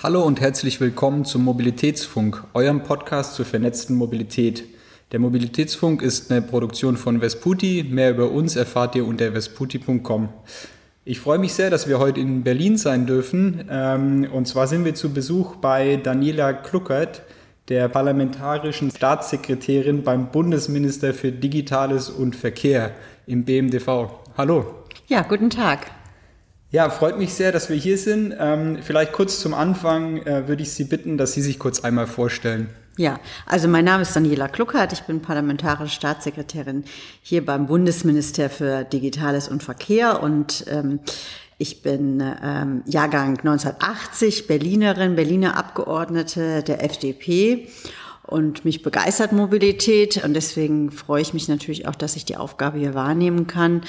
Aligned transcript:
Hallo 0.00 0.22
und 0.22 0.40
herzlich 0.40 0.80
willkommen 0.80 1.24
zum 1.24 1.42
Mobilitätsfunk, 1.42 2.44
eurem 2.54 2.84
Podcast 2.84 3.34
zur 3.34 3.44
vernetzten 3.44 3.96
Mobilität. 3.96 4.62
Der 5.10 5.18
Mobilitätsfunk 5.18 6.02
ist 6.02 6.30
eine 6.30 6.40
Produktion 6.40 6.96
von 6.96 7.20
Vesputi. 7.20 7.84
Mehr 7.90 8.12
über 8.12 8.30
uns 8.30 8.54
erfahrt 8.54 8.94
ihr 8.94 9.04
unter 9.04 9.32
vesputi.com. 9.32 10.28
Ich 11.04 11.18
freue 11.18 11.40
mich 11.40 11.52
sehr, 11.52 11.70
dass 11.70 11.88
wir 11.88 11.98
heute 11.98 12.20
in 12.20 12.44
Berlin 12.44 12.76
sein 12.76 13.06
dürfen. 13.06 13.64
Ähm, 13.68 14.28
und 14.32 14.46
zwar 14.46 14.68
sind 14.68 14.84
wir 14.84 14.94
zu 14.94 15.12
Besuch 15.12 15.56
bei 15.56 15.96
Daniela 15.96 16.52
Kluckert, 16.52 17.22
der 17.68 17.88
parlamentarischen 17.88 18.92
Staatssekretärin 18.92 20.04
beim 20.04 20.30
Bundesminister 20.30 21.12
für 21.12 21.32
Digitales 21.32 22.08
und 22.08 22.36
Verkehr 22.36 22.92
im 23.26 23.44
BMDV. 23.44 24.10
Hallo. 24.36 24.76
Ja, 25.08 25.22
guten 25.22 25.50
Tag. 25.50 25.90
Ja, 26.70 26.90
freut 26.90 27.18
mich 27.18 27.32
sehr, 27.32 27.50
dass 27.50 27.70
wir 27.70 27.76
hier 27.76 27.96
sind. 27.96 28.34
Ähm, 28.38 28.80
vielleicht 28.82 29.12
kurz 29.12 29.40
zum 29.40 29.54
Anfang 29.54 30.18
äh, 30.18 30.48
würde 30.48 30.62
ich 30.62 30.72
Sie 30.72 30.84
bitten, 30.84 31.16
dass 31.16 31.32
Sie 31.32 31.40
sich 31.40 31.58
kurz 31.58 31.80
einmal 31.80 32.06
vorstellen. 32.06 32.68
Ja, 32.98 33.20
also 33.46 33.68
mein 33.68 33.86
Name 33.86 34.02
ist 34.02 34.14
Daniela 34.14 34.48
Kluckert, 34.48 34.92
ich 34.92 35.02
bin 35.02 35.22
parlamentarische 35.22 35.94
Staatssekretärin 35.94 36.84
hier 37.22 37.46
beim 37.46 37.68
Bundesminister 37.68 38.50
für 38.50 38.84
Digitales 38.84 39.48
und 39.48 39.62
Verkehr 39.62 40.20
und 40.22 40.64
ähm, 40.68 40.98
ich 41.58 41.82
bin 41.82 42.20
ähm, 42.20 42.82
Jahrgang 42.86 43.38
1980, 43.38 44.46
Berlinerin, 44.46 45.14
Berliner 45.14 45.56
Abgeordnete 45.56 46.62
der 46.64 46.84
FDP 46.84 47.68
und 48.28 48.66
mich 48.66 48.82
begeistert 48.82 49.32
Mobilität 49.32 50.22
und 50.22 50.34
deswegen 50.34 50.90
freue 50.90 51.22
ich 51.22 51.32
mich 51.32 51.48
natürlich 51.48 51.88
auch, 51.88 51.94
dass 51.94 52.14
ich 52.14 52.26
die 52.26 52.36
Aufgabe 52.36 52.78
hier 52.78 52.92
wahrnehmen 52.92 53.46
kann. 53.46 53.82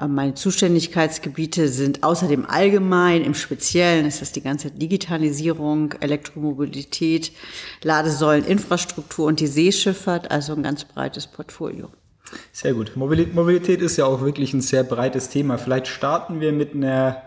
Äh, 0.00 0.06
meine 0.06 0.34
Zuständigkeitsgebiete 0.34 1.68
sind 1.68 2.04
außerdem 2.04 2.46
allgemein, 2.46 3.24
im 3.24 3.34
Speziellen 3.34 4.06
ist 4.06 4.20
das 4.20 4.30
die 4.30 4.42
ganze 4.42 4.70
Digitalisierung, 4.70 5.94
Elektromobilität, 6.00 7.32
Ladesäulen, 7.82 8.44
Infrastruktur 8.44 9.26
und 9.26 9.40
die 9.40 9.48
Seeschifffahrt, 9.48 10.30
also 10.30 10.52
ein 10.52 10.62
ganz 10.62 10.84
breites 10.84 11.26
Portfolio. 11.26 11.88
Sehr 12.52 12.74
gut. 12.74 12.92
Mobilität 12.94 13.82
ist 13.82 13.96
ja 13.96 14.06
auch 14.06 14.20
wirklich 14.20 14.54
ein 14.54 14.60
sehr 14.60 14.84
breites 14.84 15.30
Thema. 15.30 15.58
Vielleicht 15.58 15.88
starten 15.88 16.40
wir 16.40 16.52
mit 16.52 16.74
einer 16.74 17.22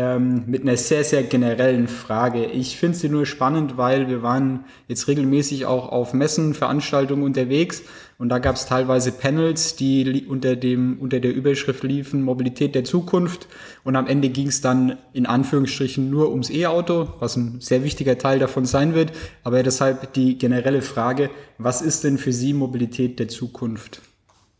ähm, 0.00 0.44
mit 0.46 0.62
einer 0.62 0.78
sehr, 0.78 1.04
sehr 1.04 1.22
generellen 1.24 1.86
Frage. 1.86 2.46
Ich 2.46 2.78
finde 2.78 2.96
sie 2.96 3.10
nur 3.10 3.26
spannend, 3.26 3.76
weil 3.76 4.08
wir 4.08 4.22
waren 4.22 4.64
jetzt 4.88 5.08
regelmäßig 5.08 5.66
auch 5.66 5.90
auf 5.90 6.14
Messen, 6.14 6.54
Veranstaltungen 6.54 7.22
unterwegs 7.22 7.82
und 8.16 8.30
da 8.30 8.38
gab 8.38 8.56
es 8.56 8.64
teilweise 8.64 9.12
Panels, 9.12 9.76
die 9.76 10.24
unter, 10.26 10.56
dem, 10.56 10.98
unter 11.00 11.20
der 11.20 11.34
Überschrift 11.34 11.82
liefen 11.82 12.22
Mobilität 12.22 12.74
der 12.74 12.84
Zukunft 12.84 13.46
und 13.84 13.94
am 13.94 14.06
Ende 14.06 14.30
ging 14.30 14.48
es 14.48 14.62
dann 14.62 14.96
in 15.12 15.26
Anführungsstrichen 15.26 16.08
nur 16.08 16.30
ums 16.30 16.48
E-Auto, 16.48 17.08
was 17.18 17.36
ein 17.36 17.60
sehr 17.60 17.84
wichtiger 17.84 18.16
Teil 18.16 18.38
davon 18.38 18.64
sein 18.64 18.94
wird. 18.94 19.12
Aber 19.44 19.62
deshalb 19.62 20.14
die 20.14 20.38
generelle 20.38 20.80
Frage, 20.80 21.28
was 21.58 21.82
ist 21.82 22.04
denn 22.04 22.16
für 22.16 22.32
Sie 22.32 22.54
Mobilität 22.54 23.18
der 23.18 23.28
Zukunft? 23.28 24.00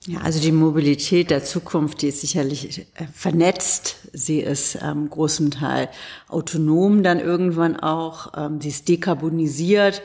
Ja, 0.07 0.21
also 0.21 0.41
die 0.41 0.51
Mobilität 0.51 1.31
der 1.31 1.45
Zukunft, 1.45 2.01
die 2.01 2.09
ist 2.09 2.23
sicherlich 2.23 2.87
äh, 2.95 3.05
vernetzt. 3.13 3.97
Sie 4.15 4.41
ist 4.41 4.79
ähm, 4.83 5.11
großem 5.11 5.51
Teil 5.51 5.91
autonom 6.27 7.03
dann 7.03 7.21
irgendwann 7.21 7.77
auch. 7.77 8.33
Ähm, 8.35 8.63
sie 8.63 8.71
ist 8.71 8.89
dekarbonisiert 8.89 10.01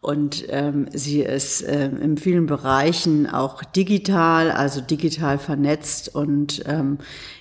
und 0.00 0.44
ähm, 0.48 0.86
sie 0.90 1.20
ist 1.20 1.62
ähm, 1.66 2.00
in 2.00 2.16
vielen 2.16 2.46
Bereichen 2.46 3.28
auch 3.28 3.62
digital, 3.62 4.50
also 4.50 4.80
digital 4.80 5.38
vernetzt. 5.38 6.14
Und 6.14 6.62
ähm, 6.64 6.96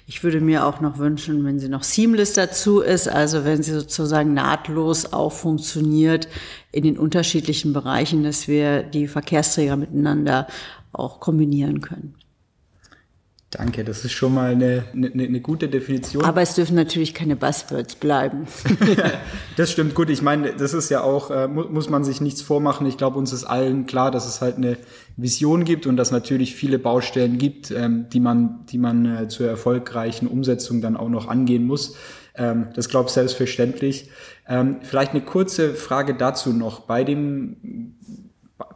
ich 0.05 0.21
würde 0.21 0.41
mir 0.41 0.66
auch 0.66 0.81
noch 0.81 0.97
wünschen, 0.97 1.45
wenn 1.45 1.59
sie 1.59 1.69
noch 1.69 1.83
seamless 1.83 2.33
dazu 2.33 2.81
ist, 2.81 3.07
also 3.07 3.45
wenn 3.45 3.63
sie 3.63 3.71
sozusagen 3.71 4.33
nahtlos 4.33 5.13
auch 5.13 5.31
funktioniert 5.31 6.27
in 6.73 6.83
den 6.83 6.97
unterschiedlichen 6.97 7.71
Bereichen, 7.71 8.23
dass 8.23 8.49
wir 8.49 8.83
die 8.83 9.07
Verkehrsträger 9.07 9.77
miteinander 9.77 10.47
auch 10.95 11.19
kombinieren 11.19 11.81
können. 11.81 12.15
Danke, 13.57 13.85
das 13.85 14.03
ist 14.03 14.11
schon 14.11 14.33
mal 14.33 14.51
eine, 14.51 14.83
eine, 14.94 15.11
eine, 15.13 15.39
gute 15.39 15.69
Definition. 15.69 16.25
Aber 16.25 16.41
es 16.41 16.56
dürfen 16.56 16.75
natürlich 16.75 17.13
keine 17.13 17.38
Buzzwords 17.38 17.95
bleiben. 17.95 18.47
das 19.55 19.72
stimmt 19.72 19.95
gut. 19.95 20.09
Ich 20.09 20.22
meine, 20.22 20.53
das 20.53 20.73
ist 20.73 20.89
ja 20.89 21.01
auch, 21.01 21.31
äh, 21.31 21.47
muss 21.47 21.89
man 21.89 22.03
sich 22.03 22.19
nichts 22.19 22.41
vormachen. 22.41 22.85
Ich 22.85 22.97
glaube, 22.97 23.17
uns 23.17 23.31
ist 23.31 23.45
allen 23.45 23.85
klar, 23.85 24.11
dass 24.11 24.28
es 24.28 24.41
halt 24.41 24.57
eine 24.57 24.78
Vision 25.16 25.63
gibt 25.63 25.88
und 25.88 25.95
dass 25.95 26.11
natürlich 26.11 26.53
viele 26.53 26.79
Baustellen 26.79 27.38
gibt, 27.38 27.72
ähm, 27.72 28.07
die 28.11 28.19
man, 28.19 28.66
die 28.66 28.78
man 28.78 29.05
äh, 29.05 29.28
zur 29.29 29.47
erfolgreichen 29.47 30.28
Umsetzung 30.28 30.81
dann 30.81 30.97
auch 30.97 31.09
noch 31.09 31.29
angehen 31.29 31.66
muss. 31.66 31.95
Ähm, 32.35 32.67
das 32.73 32.89
glaube 32.89 33.07
ich 33.07 33.13
selbstverständlich. 33.13 34.09
Ähm, 34.50 34.79
vielleicht 34.81 35.11
eine 35.11 35.22
kurze 35.22 35.75
Frage 35.75 36.16
dazu 36.16 36.51
noch. 36.51 36.81
Bei 36.81 37.05
dem 37.05 37.95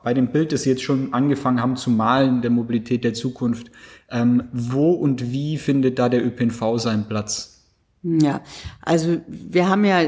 bei 0.10 0.16
dem 0.16 0.30
Bild, 0.30 0.52
das 0.52 0.64
Sie 0.64 0.72
jetzt 0.72 0.82
schon 0.82 1.14
angefangen 1.14 1.62
haben 1.62 1.76
zu 1.76 1.92
malen, 1.92 2.42
der 2.42 2.50
Mobilität 2.50 3.04
der 3.04 3.14
Zukunft, 3.14 3.70
ähm, 4.10 4.46
wo 4.52 4.90
und 4.90 5.32
wie 5.32 5.60
findet 5.60 6.00
da 6.00 6.10
der 6.10 6.26
ÖPNV 6.26 6.80
seinen 6.80 7.08
Platz? 7.08 7.62
Ja, 8.02 8.42
also 8.82 9.18
wir 9.28 9.70
haben 9.70 9.86
ja 9.86 10.00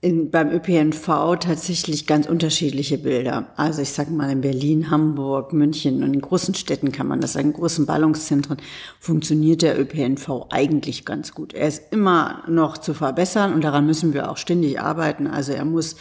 in, 0.00 0.30
beim 0.30 0.50
ÖPNV 0.50 1.36
tatsächlich 1.40 2.06
ganz 2.06 2.26
unterschiedliche 2.26 2.96
Bilder. 2.96 3.48
Also 3.56 3.82
ich 3.82 3.90
sage 3.90 4.12
mal 4.12 4.30
in 4.30 4.40
Berlin, 4.40 4.90
Hamburg, 4.90 5.52
München 5.52 6.02
und 6.02 6.14
in 6.14 6.22
großen 6.22 6.54
Städten 6.54 6.90
kann 6.90 7.06
man 7.06 7.20
das 7.20 7.34
sagen, 7.34 7.48
in 7.48 7.52
großen 7.52 7.84
Ballungszentren 7.84 8.56
funktioniert 8.98 9.60
der 9.60 9.78
ÖPNV 9.78 10.46
eigentlich 10.48 11.04
ganz 11.04 11.34
gut. 11.34 11.52
Er 11.52 11.68
ist 11.68 11.92
immer 11.92 12.44
noch 12.48 12.78
zu 12.78 12.94
verbessern 12.94 13.52
und 13.52 13.62
daran 13.62 13.84
müssen 13.84 14.14
wir 14.14 14.30
auch 14.30 14.38
ständig 14.38 14.80
arbeiten. 14.80 15.26
Also 15.26 15.52
er 15.52 15.66
muss 15.66 15.96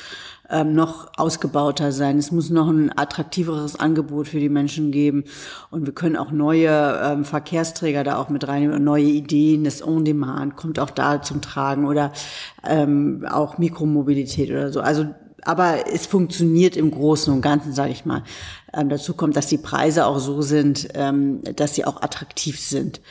ähm, 0.53 0.73
noch 0.73 1.07
ausgebauter 1.17 1.91
sein. 1.91 2.17
Es 2.17 2.31
muss 2.31 2.49
noch 2.49 2.69
ein 2.69 2.95
attraktiveres 2.95 3.79
Angebot 3.79 4.27
für 4.27 4.39
die 4.39 4.49
Menschen 4.49 4.91
geben. 4.91 5.25
Und 5.71 5.85
wir 5.85 5.93
können 5.93 6.15
auch 6.15 6.31
neue 6.31 7.01
ähm, 7.03 7.25
Verkehrsträger 7.25 8.03
da 8.03 8.17
auch 8.17 8.29
mit 8.29 8.47
reinnehmen, 8.47 8.83
neue 8.83 9.05
Ideen. 9.05 9.63
Das 9.63 9.85
On-Demand 9.85 10.55
kommt 10.55 10.79
auch 10.79 10.91
da 10.91 11.21
zum 11.21 11.41
Tragen 11.41 11.85
oder 11.85 12.13
ähm, 12.65 13.25
auch 13.29 13.57
Mikromobilität 13.57 14.49
oder 14.51 14.71
so. 14.71 14.81
Also 14.81 15.07
aber 15.45 15.91
es 15.93 16.05
funktioniert 16.05 16.77
im 16.77 16.91
Großen 16.91 17.33
und 17.33 17.41
Ganzen, 17.41 17.73
sage 17.73 17.91
ich 17.91 18.05
mal. 18.05 18.23
Ähm, 18.73 18.87
dazu 18.87 19.13
kommt, 19.13 19.35
dass 19.35 19.47
die 19.47 19.57
Preise 19.57 20.05
auch 20.05 20.19
so 20.19 20.41
sind, 20.41 20.87
ähm, 20.93 21.41
dass 21.55 21.75
sie 21.75 21.83
auch 21.83 22.01
attraktiv 22.01 22.59
sind. 22.59 23.01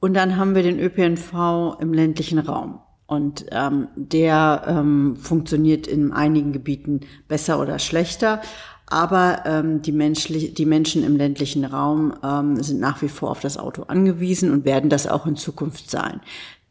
Und 0.00 0.14
dann 0.14 0.36
haben 0.36 0.54
wir 0.54 0.62
den 0.62 0.78
ÖPNV 0.78 1.80
im 1.80 1.92
ländlichen 1.92 2.38
Raum. 2.38 2.80
Und 3.06 3.46
ähm, 3.52 3.88
der 3.94 4.64
ähm, 4.66 5.16
funktioniert 5.16 5.86
in 5.86 6.12
einigen 6.12 6.52
Gebieten 6.52 7.00
besser 7.28 7.60
oder 7.60 7.78
schlechter. 7.78 8.40
Aber 8.88 9.42
ähm, 9.46 9.82
die, 9.82 9.92
menschlich, 9.92 10.54
die 10.54 10.66
Menschen 10.66 11.04
im 11.04 11.16
ländlichen 11.16 11.64
Raum 11.64 12.14
ähm, 12.22 12.62
sind 12.62 12.80
nach 12.80 13.02
wie 13.02 13.08
vor 13.08 13.30
auf 13.30 13.40
das 13.40 13.58
Auto 13.58 13.82
angewiesen 13.84 14.52
und 14.52 14.64
werden 14.64 14.90
das 14.90 15.08
auch 15.08 15.26
in 15.26 15.36
Zukunft 15.36 15.90
sein. 15.90 16.20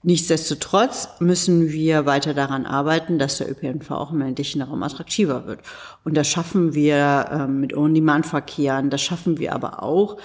Nichtsdestotrotz 0.08 1.10
müssen 1.20 1.72
wir 1.72 2.06
weiter 2.06 2.36
daran 2.36 2.68
arbeiten, 2.68 3.18
dass 3.18 3.40
der 3.40 3.50
ÖPNV 3.50 3.90
auch 3.90 4.12
im 4.12 4.20
ländlichen 4.20 4.62
Raum 4.62 4.84
attraktiver 4.84 5.48
wird. 5.48 5.62
Und 6.04 6.16
das 6.16 6.28
schaffen 6.28 6.76
wir 6.76 7.26
ähm, 7.32 7.60
mit 7.60 7.76
On-Demand-Verkehren, 7.76 8.92
das 8.92 9.02
schaffen 9.02 9.40
wir 9.40 9.54
aber 9.54 9.82
auch, 9.82 10.18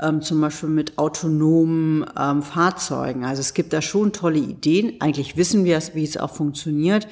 ähm, 0.00 0.22
zum 0.22 0.40
Beispiel 0.40 0.68
mit 0.68 0.98
autonomen 0.98 2.04
ähm, 2.18 2.42
Fahrzeugen. 2.42 3.24
Also 3.24 3.40
es 3.40 3.54
gibt 3.54 3.72
da 3.72 3.82
schon 3.82 4.12
tolle 4.12 4.38
Ideen. 4.38 5.00
Eigentlich 5.00 5.36
wissen 5.36 5.64
wir, 5.64 5.80
wie 5.94 6.04
es 6.04 6.16
auch 6.16 6.34
funktioniert. 6.34 7.06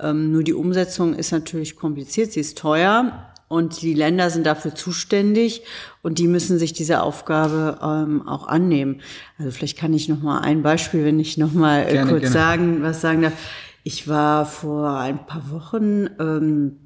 Ähm, 0.00 0.32
nur 0.32 0.42
die 0.42 0.54
Umsetzung 0.54 1.14
ist 1.14 1.32
natürlich 1.32 1.76
kompliziert, 1.76 2.32
sie 2.32 2.40
ist 2.40 2.58
teuer 2.58 3.26
und 3.48 3.82
die 3.82 3.94
Länder 3.94 4.30
sind 4.30 4.46
dafür 4.46 4.74
zuständig 4.74 5.62
und 6.02 6.18
die 6.18 6.28
müssen 6.28 6.58
sich 6.58 6.72
dieser 6.72 7.02
Aufgabe 7.02 7.78
ähm, 7.82 8.28
auch 8.28 8.46
annehmen. 8.46 9.00
Also 9.38 9.50
vielleicht 9.50 9.78
kann 9.78 9.94
ich 9.94 10.08
noch 10.08 10.22
mal 10.22 10.40
ein 10.40 10.62
Beispiel, 10.62 11.04
wenn 11.04 11.18
ich 11.18 11.38
noch 11.38 11.52
mal 11.52 11.80
äh, 11.80 12.04
kurz 12.04 12.20
gerne. 12.20 12.28
sagen, 12.28 12.82
was 12.82 13.00
sagen 13.00 13.22
darf. 13.22 13.32
Ich 13.82 14.06
war 14.06 14.44
vor 14.44 14.98
ein 14.98 15.26
paar 15.26 15.50
Wochen 15.50 16.08
ähm, 16.20 16.76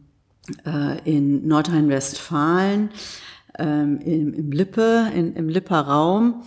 äh, 0.65 0.99
in 1.05 1.47
Nordrhein-Westfalen 1.49 2.91
ähm, 3.59 3.99
im, 4.01 4.35
im 4.35 4.53
Lippe, 4.53 5.09
in, 5.15 5.35
im 5.35 5.49
Lipper 5.49 5.81
Raum 5.81 6.43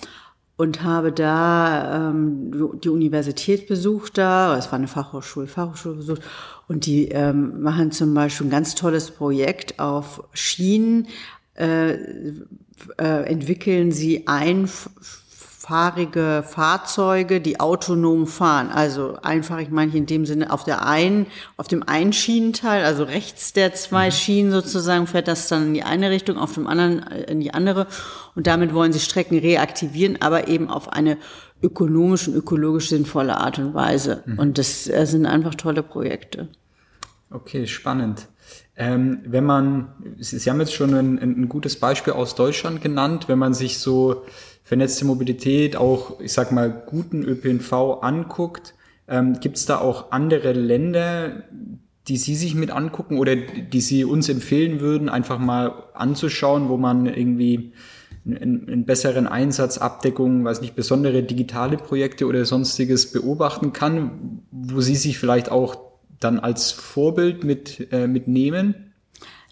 und 0.57 0.83
habe 0.83 1.11
da 1.11 2.09
ähm, 2.09 2.79
die 2.81 2.89
Universität 2.89 3.67
besucht 3.67 4.17
da, 4.17 4.57
es 4.57 4.67
war 4.67 4.79
eine 4.79 4.87
Fachhochschule, 4.87 5.47
Fachhochschule 5.47 5.95
besucht. 5.95 6.21
Und 6.67 6.85
die 6.85 7.09
ähm, 7.09 7.61
machen 7.61 7.91
zum 7.91 8.13
Beispiel 8.13 8.47
ein 8.47 8.51
ganz 8.51 8.73
tolles 8.75 9.11
Projekt 9.11 9.79
auf 9.79 10.23
Schienen, 10.33 11.07
äh, 11.55 11.93
äh, 12.97 13.23
entwickeln 13.25 13.91
sie 13.91 14.27
ein 14.27 14.67
fahrige 15.67 16.43
Fahrzeuge, 16.47 17.41
die 17.41 17.59
autonom 17.59 18.27
fahren. 18.27 18.69
Also 18.69 19.17
einfach, 19.23 19.57
ich 19.57 19.71
meine 19.71 19.95
in 19.95 20.05
dem 20.05 20.27
Sinne, 20.27 20.53
auf 20.53 20.63
der 20.63 20.85
einen, 20.85 21.25
auf 21.57 21.67
dem 21.67 21.81
einen 21.81 22.13
Schienenteil, 22.13 22.85
also 22.85 23.03
rechts 23.03 23.51
der 23.51 23.73
zwei 23.73 24.07
mhm. 24.07 24.11
Schienen 24.11 24.51
sozusagen, 24.51 25.07
fährt 25.07 25.27
das 25.27 25.47
dann 25.47 25.67
in 25.67 25.73
die 25.73 25.81
eine 25.81 26.11
Richtung, 26.11 26.37
auf 26.37 26.53
dem 26.53 26.67
anderen 26.67 27.07
äh, 27.07 27.23
in 27.31 27.39
die 27.39 27.51
andere. 27.51 27.87
Und 28.35 28.45
damit 28.45 28.75
wollen 28.75 28.93
sie 28.93 28.99
Strecken 28.99 29.39
reaktivieren, 29.39 30.21
aber 30.21 30.47
eben 30.47 30.69
auf 30.69 30.93
eine 30.93 31.17
ökonomisch 31.63 32.27
und 32.27 32.35
ökologisch 32.35 32.89
sinnvolle 32.89 33.37
Art 33.37 33.57
und 33.57 33.73
Weise. 33.73 34.21
Mhm. 34.27 34.37
Und 34.37 34.57
das, 34.59 34.83
das 34.83 35.09
sind 35.09 35.25
einfach 35.25 35.55
tolle 35.55 35.81
Projekte. 35.81 36.47
Okay, 37.31 37.65
spannend. 37.65 38.27
Ähm, 38.77 39.21
wenn 39.25 39.45
man, 39.45 39.87
Sie 40.19 40.47
haben 40.47 40.59
jetzt 40.59 40.75
schon 40.75 40.93
ein, 40.93 41.17
ein, 41.17 41.49
gutes 41.49 41.79
Beispiel 41.79 42.13
aus 42.13 42.35
Deutschland 42.35 42.81
genannt, 42.81 43.27
wenn 43.27 43.39
man 43.39 43.55
sich 43.55 43.79
so 43.79 44.25
vernetzte 44.65 45.05
Mobilität, 45.05 45.75
auch 45.77 46.19
ich 46.19 46.33
sag 46.33 46.51
mal 46.51 46.69
guten 46.87 47.23
ÖPNV 47.23 48.01
anguckt, 48.01 48.73
ähm, 49.07 49.39
gibt 49.39 49.57
es 49.57 49.67
da 49.67 49.77
auch 49.77 50.11
andere 50.11 50.53
Länder, 50.53 51.43
die 52.07 52.17
Sie 52.17 52.35
sich 52.35 52.55
mit 52.55 52.71
angucken 52.71 53.19
oder 53.19 53.35
die 53.35 53.81
Sie 53.81 54.03
uns 54.03 54.27
empfehlen 54.27 54.79
würden, 54.79 55.07
einfach 55.07 55.37
mal 55.37 55.83
anzuschauen, 55.93 56.67
wo 56.67 56.77
man 56.77 57.05
irgendwie 57.05 57.73
einen, 58.25 58.85
besseren 58.85 59.27
Einsatz, 59.27 59.77
Abdeckung, 59.77 60.43
weiß 60.43 60.61
nicht, 60.61 60.75
besondere 60.75 61.21
digitale 61.21 61.77
Projekte 61.77 62.25
oder 62.25 62.43
sonstiges 62.45 63.11
beobachten 63.11 63.71
kann, 63.71 64.41
wo 64.49 64.81
Sie 64.81 64.95
sich 64.95 65.19
vielleicht 65.19 65.51
auch 65.51 65.77
dann 66.19 66.39
als 66.39 66.71
Vorbild 66.71 67.43
mit, 67.43 67.87
äh, 67.91 68.07
mitnehmen? 68.07 68.84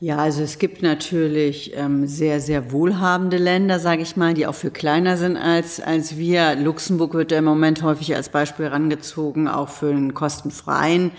Ja, 0.04 0.18
also 0.18 0.44
es 0.44 0.60
gibt 0.60 0.82
natürlich 0.84 1.78
ähm, 1.78 2.08
sehr, 2.08 2.42
sehr 2.42 2.74
wohlhabende 2.74 3.38
Länder, 3.38 3.80
sage 3.80 4.02
ich 4.02 4.18
mal, 4.18 4.34
die 4.34 4.46
auch 4.46 4.54
viel 4.54 4.70
kleiner 4.70 5.16
sind 5.16 5.38
als, 5.38 5.80
als 5.80 6.18
wir. 6.18 6.58
Luxemburg 6.58 7.14
wird 7.14 7.32
ja 7.32 7.38
im 7.38 7.46
Moment 7.46 7.84
häufig 7.84 8.14
als 8.14 8.28
Beispiel 8.28 8.66
herangezogen, 8.66 9.48
auch 9.48 9.70
für 9.70 9.92
einen 9.92 10.14
kostenfreien 10.14 11.12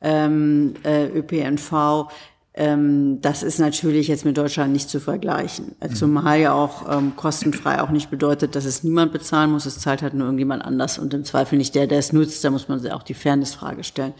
ähm, 0.00 0.74
äh, 0.84 1.06
ÖPNV. 1.06 2.08
Ähm, 2.54 3.20
das 3.20 3.42
ist 3.42 3.58
natürlich 3.58 4.06
jetzt 4.06 4.24
mit 4.24 4.38
Deutschland 4.38 4.72
nicht 4.72 4.88
zu 4.90 5.00
vergleichen. 5.00 5.74
Mhm. 5.82 5.94
Zumal 5.96 6.38
ja 6.38 6.52
auch 6.52 6.88
ähm, 6.88 7.16
kostenfrei 7.16 7.82
auch 7.82 7.90
nicht 7.90 8.10
bedeutet, 8.10 8.54
dass 8.54 8.64
es 8.64 8.84
niemand 8.84 9.12
bezahlen 9.12 9.50
muss. 9.50 9.66
Es 9.66 9.80
zahlt 9.80 10.02
halt 10.02 10.14
nur 10.14 10.26
irgendjemand 10.28 10.64
anders 10.64 11.00
und 11.00 11.12
im 11.14 11.24
Zweifel 11.24 11.58
nicht 11.58 11.74
der, 11.74 11.88
der 11.88 11.98
es 11.98 12.12
nutzt. 12.12 12.44
Da 12.44 12.50
muss 12.50 12.68
man 12.68 12.78
sich 12.78 12.92
auch 12.92 13.02
die 13.02 13.14
Fairnessfrage 13.14 13.82
stellen. 13.82 14.14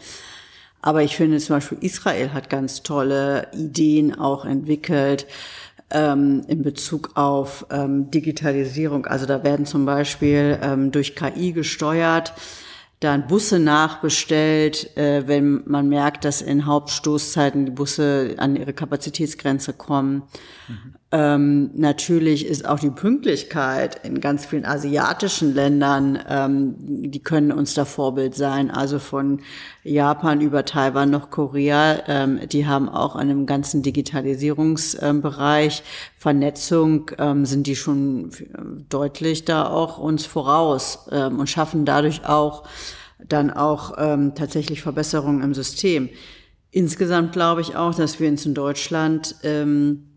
Aber 0.81 1.03
ich 1.03 1.15
finde 1.15 1.37
zum 1.39 1.57
Beispiel 1.57 1.77
Israel 1.81 2.33
hat 2.33 2.49
ganz 2.49 2.83
tolle 2.83 3.47
Ideen 3.53 4.17
auch 4.17 4.45
entwickelt 4.45 5.27
ähm, 5.91 6.43
in 6.47 6.63
Bezug 6.63 7.11
auf 7.15 7.65
ähm, 7.69 8.09
Digitalisierung. 8.11 9.05
Also 9.05 9.25
da 9.25 9.43
werden 9.43 9.65
zum 9.65 9.85
Beispiel 9.85 10.59
ähm, 10.61 10.91
durch 10.91 11.15
KI 11.15 11.53
gesteuert 11.53 12.33
dann 13.01 13.25
Busse 13.25 13.59
nachbestellt, 13.59 14.95
äh, 14.95 15.27
wenn 15.27 15.63
man 15.65 15.89
merkt, 15.89 16.23
dass 16.23 16.41
in 16.41 16.67
Hauptstoßzeiten 16.67 17.65
die 17.65 17.71
Busse 17.71 18.35
an 18.37 18.55
ihre 18.55 18.73
Kapazitätsgrenze 18.73 19.73
kommen. 19.73 20.23
Mhm. 20.67 20.95
Ähm, 21.13 21.71
natürlich 21.73 22.45
ist 22.45 22.65
auch 22.65 22.79
die 22.79 22.89
Pünktlichkeit 22.89 24.05
in 24.05 24.21
ganz 24.21 24.45
vielen 24.45 24.63
asiatischen 24.63 25.53
Ländern, 25.53 26.17
ähm, 26.29 26.75
die 26.79 27.21
können 27.21 27.51
uns 27.51 27.73
da 27.73 27.83
Vorbild 27.83 28.33
sein. 28.33 28.71
Also 28.71 28.97
von 28.97 29.41
Japan 29.83 30.39
über 30.39 30.63
Taiwan 30.63 31.09
noch 31.09 31.29
Korea, 31.29 32.03
ähm, 32.07 32.39
die 32.47 32.65
haben 32.65 32.87
auch 32.87 33.17
an 33.17 33.29
einem 33.29 33.45
ganzen 33.45 33.81
Digitalisierungsbereich, 33.81 35.83
Vernetzung, 36.17 37.11
ähm, 37.17 37.45
sind 37.45 37.67
die 37.67 37.75
schon 37.75 38.31
deutlich 38.87 39.43
da 39.43 39.67
auch 39.67 39.97
uns 39.97 40.25
voraus 40.25 41.09
ähm, 41.11 41.39
und 41.39 41.49
schaffen 41.49 41.83
dadurch 41.83 42.25
auch 42.25 42.63
dann 43.27 43.51
auch 43.51 43.95
ähm, 43.97 44.33
tatsächlich 44.33 44.81
Verbesserungen 44.81 45.43
im 45.43 45.53
System. 45.53 46.07
Insgesamt 46.71 47.33
glaube 47.33 47.59
ich 47.59 47.75
auch, 47.75 47.93
dass 47.93 48.21
wir 48.21 48.29
uns 48.29 48.45
in 48.45 48.53
Deutschland 48.53 49.35
ähm, 49.43 50.10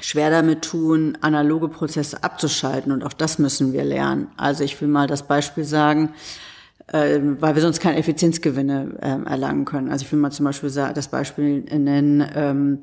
schwer 0.00 0.30
damit 0.30 0.62
tun, 0.62 1.18
analoge 1.20 1.68
Prozesse 1.68 2.22
abzuschalten. 2.22 2.92
Und 2.92 3.04
auch 3.04 3.12
das 3.12 3.38
müssen 3.38 3.72
wir 3.72 3.84
lernen. 3.84 4.28
Also 4.36 4.64
ich 4.64 4.80
will 4.80 4.88
mal 4.88 5.06
das 5.06 5.26
Beispiel 5.26 5.64
sagen, 5.64 6.14
äh, 6.88 7.18
weil 7.40 7.54
wir 7.54 7.62
sonst 7.62 7.80
keine 7.80 7.98
Effizienzgewinne 7.98 8.98
äh, 9.00 9.28
erlangen 9.28 9.64
können. 9.64 9.90
Also 9.90 10.04
ich 10.04 10.12
will 10.12 10.18
mal 10.18 10.32
zum 10.32 10.44
Beispiel 10.44 10.70
das 10.70 11.08
Beispiel 11.08 11.60
nennen, 11.60 12.24
ähm, 12.34 12.78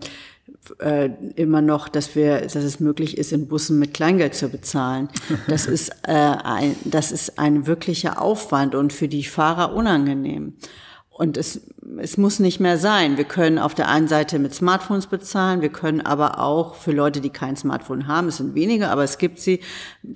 äh, 0.80 1.10
immer 1.36 1.62
noch, 1.62 1.90
dass 1.90 2.16
wir, 2.16 2.42
dass 2.42 2.56
es 2.56 2.80
möglich 2.80 3.18
ist, 3.18 3.32
in 3.32 3.48
Bussen 3.48 3.80
mit 3.80 3.94
Kleingeld 3.94 4.36
zu 4.36 4.50
bezahlen. 4.50 5.10
Das 5.48 5.66
ist 5.68 5.90
äh, 6.04 6.12
ein, 6.12 6.76
das 6.86 7.12
ist 7.12 7.40
ein 7.40 7.68
wirklicher 7.68 8.22
Aufwand 8.22 8.76
und 8.76 8.94
für 8.94 9.08
die 9.08 9.24
Fahrer 9.24 9.74
unangenehm. 9.74 10.54
Und 11.18 11.38
es, 11.38 11.62
es 11.98 12.18
muss 12.18 12.40
nicht 12.40 12.60
mehr 12.60 12.78
sein. 12.78 13.16
Wir 13.16 13.24
können 13.24 13.58
auf 13.58 13.74
der 13.74 13.88
einen 13.88 14.10
Seite 14.10 14.38
mit 14.38 14.54
Smartphones 14.54 15.08
bezahlen, 15.08 15.62
wir 15.62 15.70
können 15.70 16.02
aber 16.02 16.42
auch 16.42 16.76
für 16.76 16.92
Leute, 16.92 17.22
die 17.22 17.30
kein 17.30 17.56
Smartphone 17.56 18.06
haben, 18.06 18.28
es 18.28 18.36
sind 18.36 18.54
wenige, 18.54 18.90
aber 18.90 19.06
es 19.06 19.18
gibt 19.18 19.40
sie, 19.40 19.62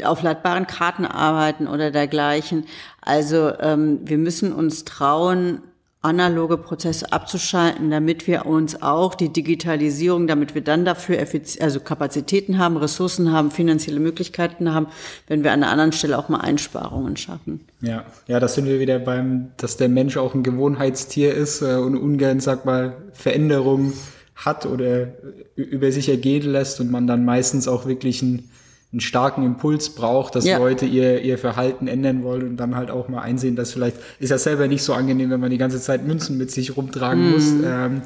auf 0.04 0.22
ladbaren 0.24 0.68
Karten 0.68 1.06
arbeiten 1.06 1.68
oder 1.68 1.92
dergleichen. 1.92 2.66
Also 3.00 3.54
ähm, 3.62 4.01
wir 4.04 4.18
müssen 4.18 4.51
uns 4.51 4.84
trauen, 4.84 5.62
analoge 6.01 6.57
Prozesse 6.57 7.12
abzuschalten, 7.12 7.92
damit 7.92 8.25
wir 8.25 8.46
uns 8.46 8.81
auch 8.81 9.16
die 9.16 9.34
Digitalisierung, 9.34 10.28
damit 10.28 10.56
wir 10.56 10.63
dann 10.63 10.86
dafür 10.86 11.19
also 11.60 11.80
Kapazitäten 11.81 12.57
haben, 12.57 12.78
Ressourcen 12.78 13.34
haben, 13.34 13.51
finanzielle 13.51 14.00
Möglichkeiten 14.00 14.74
haben, 14.74 14.88
wenn 15.28 15.44
wir 15.44 15.51
an 15.51 15.62
einer 15.62 15.72
anderen 15.72 15.92
Stelle 15.92 16.18
auch 16.18 16.30
mal 16.30 16.40
Einsparungen 16.40 17.18
schaffen. 17.18 17.66
Ja, 17.81 18.06
ja, 18.28 18.40
das 18.40 18.56
sind 18.56 18.66
wir 18.66 18.80
wieder 18.80 18.98
beim, 19.00 19.51
dass 19.57 19.75
der 19.75 19.90
Mensch 19.90 20.16
auch 20.16 20.34
ein 20.34 20.44
Gewohnheitstier 20.44 21.34
ist 21.34 21.62
äh, 21.62 21.75
und 21.75 21.98
ungern, 21.98 22.40
sag 22.40 22.63
mal, 22.66 22.96
Veränderungen 23.12 23.92
hat 24.38 24.66
oder 24.66 25.10
über 25.56 25.92
sich 25.92 26.07
ergehen 26.07 26.50
lässt 26.50 26.80
und 26.80 26.92
man 26.92 27.07
dann 27.07 27.25
meistens 27.25 27.68
auch 27.68 27.86
wirklich 27.86 28.22
ein 28.22 28.50
einen 28.91 29.01
starken 29.01 29.44
Impuls 29.44 29.91
braucht, 29.91 30.36
dass 30.36 30.45
ja. 30.45 30.57
Leute 30.57 30.86
ihr, 30.86 31.21
ihr 31.21 31.38
Verhalten 31.38 31.88
ändern 31.88 32.24
wollen 32.24 32.47
und 32.47 32.57
dann 32.57 32.75
halt 32.75 32.89
auch 32.89 33.07
mal 33.07 33.21
einsehen, 33.21 33.56
dass 33.56 33.74
vielleicht 33.74 33.97
ist 34.19 34.31
ja 34.31 34.38
selber 34.38 34.68
nicht 34.68 34.83
so 34.83 34.94
angenehm, 34.94 35.30
wenn 35.30 35.39
man 35.39 35.51
die 35.51 35.59
ganze 35.59 35.80
Zeit 35.80 36.06
Münzen 36.06 36.38
mit 36.38 36.50
sich 36.50 36.75
rumtragen 36.75 37.30
mm. 37.30 37.31
muss. 37.31 37.51
Ähm, 37.63 38.01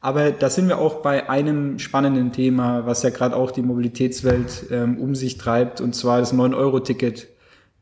aber 0.00 0.32
da 0.32 0.50
sind 0.50 0.68
wir 0.68 0.78
auch 0.78 0.96
bei 0.96 1.28
einem 1.28 1.78
spannenden 1.78 2.32
Thema, 2.32 2.86
was 2.86 3.02
ja 3.02 3.10
gerade 3.10 3.36
auch 3.36 3.50
die 3.50 3.62
Mobilitätswelt 3.62 4.66
ähm, 4.70 4.98
um 4.98 5.14
sich 5.14 5.38
treibt, 5.38 5.80
und 5.80 5.94
zwar 5.94 6.20
das 6.20 6.34
9-Euro-Ticket. 6.34 7.28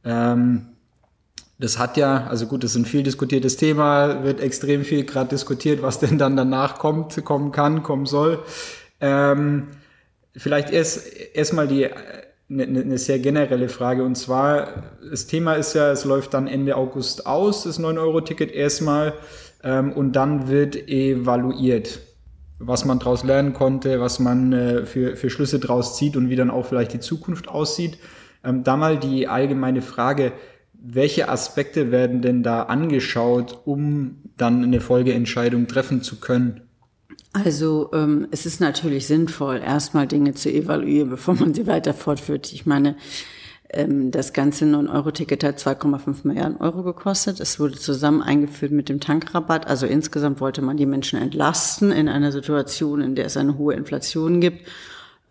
Ähm, 0.04 0.68
das 1.58 1.78
hat 1.78 1.96
ja, 1.96 2.26
also 2.26 2.46
gut, 2.46 2.64
das 2.64 2.72
ist 2.72 2.76
ein 2.76 2.84
viel 2.86 3.04
diskutiertes 3.04 3.56
Thema, 3.56 4.24
wird 4.24 4.40
extrem 4.40 4.84
viel 4.84 5.04
gerade 5.04 5.30
diskutiert, 5.30 5.82
was 5.82 6.00
denn 6.00 6.18
dann 6.18 6.36
danach 6.36 6.78
kommt, 6.78 7.24
kommen 7.24 7.52
kann, 7.52 7.84
kommen 7.84 8.06
soll. 8.06 8.42
Ähm, 9.00 9.68
vielleicht 10.36 10.70
erst 10.70 11.06
erstmal 11.34 11.68
die 11.68 11.88
eine, 12.52 12.81
eine 12.81 12.99
sehr 12.99 13.19
generelle 13.19 13.69
Frage. 13.69 14.04
Und 14.04 14.16
zwar, 14.16 14.69
das 15.08 15.26
Thema 15.26 15.54
ist 15.54 15.75
ja, 15.75 15.90
es 15.90 16.04
läuft 16.04 16.34
dann 16.34 16.46
Ende 16.46 16.76
August 16.76 17.26
aus, 17.26 17.64
das 17.64 17.81
9-Euro-Ticket 17.81 18.52
erstmal. 18.52 19.14
Ähm, 19.62 19.93
und 19.93 20.12
dann 20.12 20.49
wird 20.49 20.76
evaluiert, 20.88 22.00
was 22.58 22.84
man 22.84 22.99
daraus 22.99 23.25
lernen 23.25 23.52
konnte, 23.52 24.00
was 24.00 24.18
man 24.18 24.52
äh, 24.52 24.87
für, 24.87 25.16
für 25.16 25.30
Schlüsse 25.30 25.59
daraus 25.59 25.97
zieht 25.97 26.16
und 26.16 26.28
wie 26.28 26.37
dann 26.37 26.50
auch 26.50 26.66
vielleicht 26.66 26.92
die 26.92 27.00
Zukunft 27.00 27.49
aussieht. 27.49 27.99
Ähm, 28.44 28.64
da 28.64 28.76
mal 28.76 28.99
die 28.99 29.28
allgemeine 29.28 29.82
Frage, 29.82 30.32
welche 30.73 31.28
Aspekte 31.28 31.92
werden 31.92 32.23
denn 32.23 32.42
da 32.42 32.64
angeschaut, 32.64 33.61
um 33.64 34.16
dann 34.37 34.64
eine 34.64 34.80
Folgeentscheidung 34.80 35.68
treffen 35.68 36.02
zu 36.02 36.18
können? 36.18 36.62
Also 37.32 37.90
ähm, 37.94 38.28
es 38.30 38.44
ist 38.44 38.60
natürlich 38.60 39.06
sinnvoll, 39.06 39.62
erstmal 39.64 40.06
Dinge 40.06 40.34
zu 40.34 40.52
evaluieren, 40.52 41.08
bevor 41.08 41.34
man 41.34 41.54
sie 41.54 41.66
weiter 41.66 41.94
fortführt. 41.94 42.52
Ich 42.52 42.66
meine, 42.66 42.96
ähm, 43.70 44.10
das 44.10 44.34
ganze 44.34 44.66
9-Euro-Ticket 44.66 45.42
hat 45.42 45.58
2,5 45.58 46.26
Milliarden 46.26 46.58
Euro 46.58 46.82
gekostet. 46.82 47.40
Es 47.40 47.58
wurde 47.58 47.76
zusammen 47.76 48.20
eingeführt 48.20 48.72
mit 48.72 48.90
dem 48.90 49.00
Tankrabatt. 49.00 49.66
Also 49.66 49.86
insgesamt 49.86 50.40
wollte 50.40 50.60
man 50.60 50.76
die 50.76 50.84
Menschen 50.84 51.20
entlasten 51.20 51.90
in 51.90 52.08
einer 52.08 52.32
Situation, 52.32 53.00
in 53.00 53.14
der 53.14 53.26
es 53.26 53.38
eine 53.38 53.56
hohe 53.56 53.74
Inflation 53.74 54.40
gibt 54.40 54.66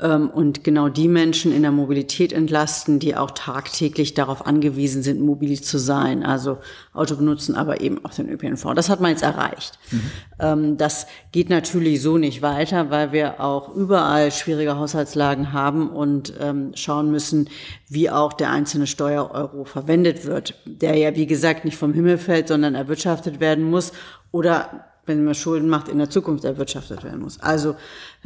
und 0.07 0.63
genau 0.63 0.89
die 0.89 1.07
Menschen 1.07 1.53
in 1.53 1.61
der 1.61 1.71
Mobilität 1.71 2.33
entlasten, 2.33 2.97
die 2.97 3.15
auch 3.15 3.31
tagtäglich 3.31 4.15
darauf 4.15 4.47
angewiesen 4.47 5.03
sind, 5.03 5.21
mobil 5.21 5.61
zu 5.61 5.77
sein. 5.77 6.23
Also 6.23 6.57
Auto 6.93 7.15
benutzen, 7.15 7.55
aber 7.55 7.81
eben 7.81 8.03
auch 8.03 8.13
den 8.13 8.27
ÖPNV. 8.27 8.73
Das 8.73 8.89
hat 8.89 8.99
man 8.99 9.11
jetzt 9.11 9.21
erreicht. 9.21 9.77
Mhm. 9.91 10.01
Ähm, 10.39 10.77
das 10.77 11.05
geht 11.31 11.49
natürlich 11.49 12.01
so 12.01 12.17
nicht 12.17 12.41
weiter, 12.41 12.89
weil 12.89 13.11
wir 13.11 13.39
auch 13.41 13.75
überall 13.75 14.31
schwierige 14.31 14.77
Haushaltslagen 14.77 15.53
haben 15.53 15.89
und 15.89 16.33
ähm, 16.39 16.71
schauen 16.73 17.11
müssen, 17.11 17.47
wie 17.87 18.09
auch 18.09 18.33
der 18.33 18.49
einzelne 18.49 18.87
Steuereuro 18.87 19.65
verwendet 19.65 20.25
wird, 20.25 20.55
der 20.65 20.95
ja, 20.95 21.15
wie 21.15 21.27
gesagt, 21.27 21.63
nicht 21.63 21.77
vom 21.77 21.93
Himmel 21.93 22.17
fällt, 22.17 22.47
sondern 22.47 22.73
erwirtschaftet 22.73 23.39
werden 23.39 23.69
muss 23.69 23.91
oder 24.31 24.90
wenn 25.05 25.23
man 25.23 25.35
Schulden 25.35 25.67
macht, 25.67 25.87
in 25.87 25.97
der 25.97 26.09
Zukunft 26.09 26.43
erwirtschaftet 26.43 27.03
werden 27.03 27.21
muss. 27.21 27.39
Also 27.39 27.75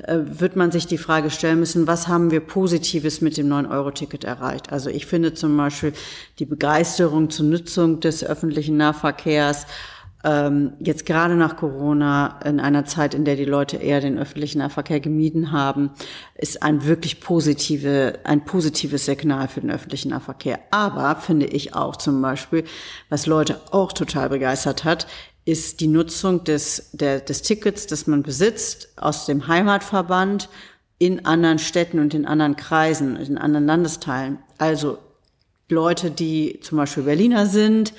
äh, 0.04 0.20
wird 0.24 0.56
man 0.56 0.72
sich 0.72 0.88
die 0.88 0.98
Frage 0.98 1.30
stellen 1.30 1.60
müssen, 1.60 1.88
was 1.88 2.08
haben 2.08 2.32
wir 2.32 2.42
Positives 2.42 3.22
mit 3.22 3.38
dem 3.38 3.48
9-Euro-Ticket 3.48 4.24
erreicht? 4.24 4.72
Also 4.72 4.90
ich 4.90 5.06
finde 5.06 5.34
zum 5.34 5.56
Beispiel 5.56 5.94
die 6.40 6.46
Begeisterung 6.46 7.30
zur 7.30 7.46
Nutzung 7.46 8.00
des 8.00 8.24
öffentlichen 8.24 8.78
Nahverkehrs, 8.78 9.66
ähm, 10.26 10.74
jetzt 10.80 11.06
gerade 11.06 11.36
nach 11.36 11.56
Corona, 11.56 12.40
in 12.44 12.60
einer 12.60 12.86
Zeit, 12.86 13.14
in 13.14 13.26
der 13.26 13.36
die 13.36 13.46
Leute 13.46 13.78
eher 13.78 14.02
den 14.02 14.18
öffentlichen 14.18 14.58
Nahverkehr 14.58 15.00
gemieden 15.00 15.52
haben, 15.52 15.92
ist 16.34 16.64
ein 16.64 16.84
wirklich 16.86 17.20
positive, 17.20 18.20
ein 18.24 18.44
positives 18.44 19.06
Signal 19.06 19.48
für 19.48 19.62
den 19.62 19.70
öffentlichen 19.70 20.10
Nahverkehr. 20.10 20.60
Aber 20.72 21.16
finde 21.18 21.46
ich 21.46 21.76
auch 21.76 21.96
zum 21.96 22.24
Beispiel, 22.24 22.64
was 23.08 23.28
Leute 23.28 23.62
auch 23.70 23.94
total 23.94 24.30
begeistert 24.30 24.84
hat, 24.84 25.06
ist 25.46 25.80
die 25.80 25.88
Nutzung 25.88 26.44
des, 26.44 26.90
der, 26.94 27.20
des 27.20 27.44
Tickets, 27.44 27.88
das 27.88 28.08
man 28.08 28.24
besitzt, 28.24 28.90
aus 28.98 29.26
dem 29.28 29.48
Heimatverband 29.48 30.50
in 30.98 31.26
anderen 31.26 31.60
Städten 31.60 32.00
und 32.00 32.14
in 32.14 32.26
anderen 32.26 32.56
Kreisen, 32.56 33.16
in 33.16 33.38
anderen 33.38 33.66
Landesteilen. 33.66 34.40
Also 34.58 34.98
Leute, 35.70 36.10
die 36.12 36.60
zum 36.62 36.78
Beispiel 36.78 37.04
Berliner 37.04 37.46
sind 37.46 37.94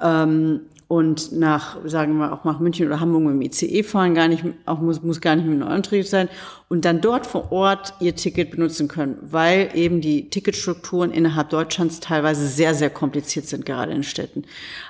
ähm, 0.00 0.62
und 0.92 1.32
nach, 1.32 1.78
sagen 1.86 2.18
wir 2.18 2.34
auch 2.34 2.44
nach 2.44 2.60
München 2.60 2.86
oder 2.86 3.00
Hamburg 3.00 3.22
mit 3.22 3.32
dem 3.32 3.40
ICE 3.40 3.82
fahren, 3.82 4.14
gar 4.14 4.28
nicht, 4.28 4.44
auch 4.66 4.78
muss, 4.78 5.02
muss 5.02 5.22
gar 5.22 5.36
nicht 5.36 5.46
mit 5.46 5.54
einem 5.54 5.66
Neuantrieb 5.66 6.06
sein 6.06 6.28
und 6.68 6.86
dann 6.86 7.00
dort 7.00 7.26
vor 7.26 7.50
Ort 7.50 7.94
ihr 8.00 8.14
Ticket 8.14 8.50
benutzen 8.50 8.88
können, 8.88 9.16
weil 9.22 9.70
eben 9.74 10.02
die 10.02 10.28
Ticketstrukturen 10.28 11.10
innerhalb 11.10 11.50
Deutschlands 11.50 12.00
teilweise 12.00 12.46
sehr, 12.46 12.74
sehr 12.74 12.88
kompliziert 12.88 13.46
sind, 13.46 13.66
gerade 13.66 13.92
in 13.92 14.02
Städten. 14.02 14.44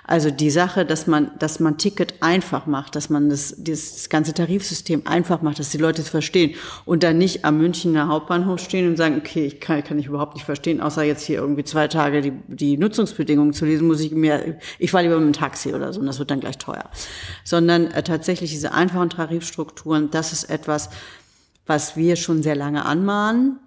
Also 0.04 0.30
die 0.30 0.50
Sache, 0.50 0.85
dass 0.85 1.06
man, 1.06 1.32
dass 1.38 1.61
man 1.61 1.78
Ticket 1.78 2.14
einfach 2.21 2.66
macht, 2.66 2.97
dass 2.97 3.09
man 3.09 3.30
das, 3.30 3.54
das 3.59 4.09
ganze 4.09 4.32
Tarifsystem 4.32 5.02
einfach 5.06 5.42
macht, 5.42 5.59
dass 5.59 5.71
die 5.71 5.78
Leute 5.78 6.02
es 6.02 6.09
verstehen 6.09 6.54
und 6.85 7.04
dann 7.04 7.18
nicht 7.18 7.44
am 7.44 7.59
Münchner 7.59 8.09
Hauptbahnhof 8.09 8.61
stehen 8.61 8.88
und 8.88 8.97
sagen, 8.97 9.16
okay, 9.18 9.47
ich 9.47 9.61
kann, 9.61 9.85
kann 9.85 9.99
ich 9.99 10.06
überhaupt 10.06 10.35
nicht 10.35 10.44
verstehen, 10.44 10.80
außer 10.80 11.02
jetzt 11.04 11.25
hier 11.25 11.38
irgendwie 11.38 11.64
zwei 11.64 11.88
Tage 11.88 12.21
die, 12.23 12.32
die 12.49 12.76
Nutzungsbedingungen 12.76 13.52
zu 13.52 13.64
lesen, 13.64 13.87
muss 13.87 14.00
ich 14.00 14.12
mir, 14.12 14.56
ich 14.80 14.90
fahre 14.90 15.04
lieber 15.04 15.18
mit 15.18 15.35
dem 15.35 15.40
Taxi 15.40 15.73
oder 15.73 15.91
so 15.92 16.00
und 16.00 16.06
das 16.06 16.18
wird 16.18 16.30
dann 16.30 16.40
gleich 16.40 16.58
teuer. 16.58 16.90
Sondern 17.44 17.90
äh, 17.90 18.02
tatsächlich 18.02 18.50
diese 18.50 18.72
einfachen 18.72 19.11
Tarifstrukturen, 19.11 20.11
das 20.11 20.32
ist 20.32 20.44
etwas, 20.44 20.90
was 21.66 21.96
wir 21.96 22.16
schon 22.16 22.42
sehr 22.42 22.56
lange 22.56 22.84
anmahnen, 22.84 23.58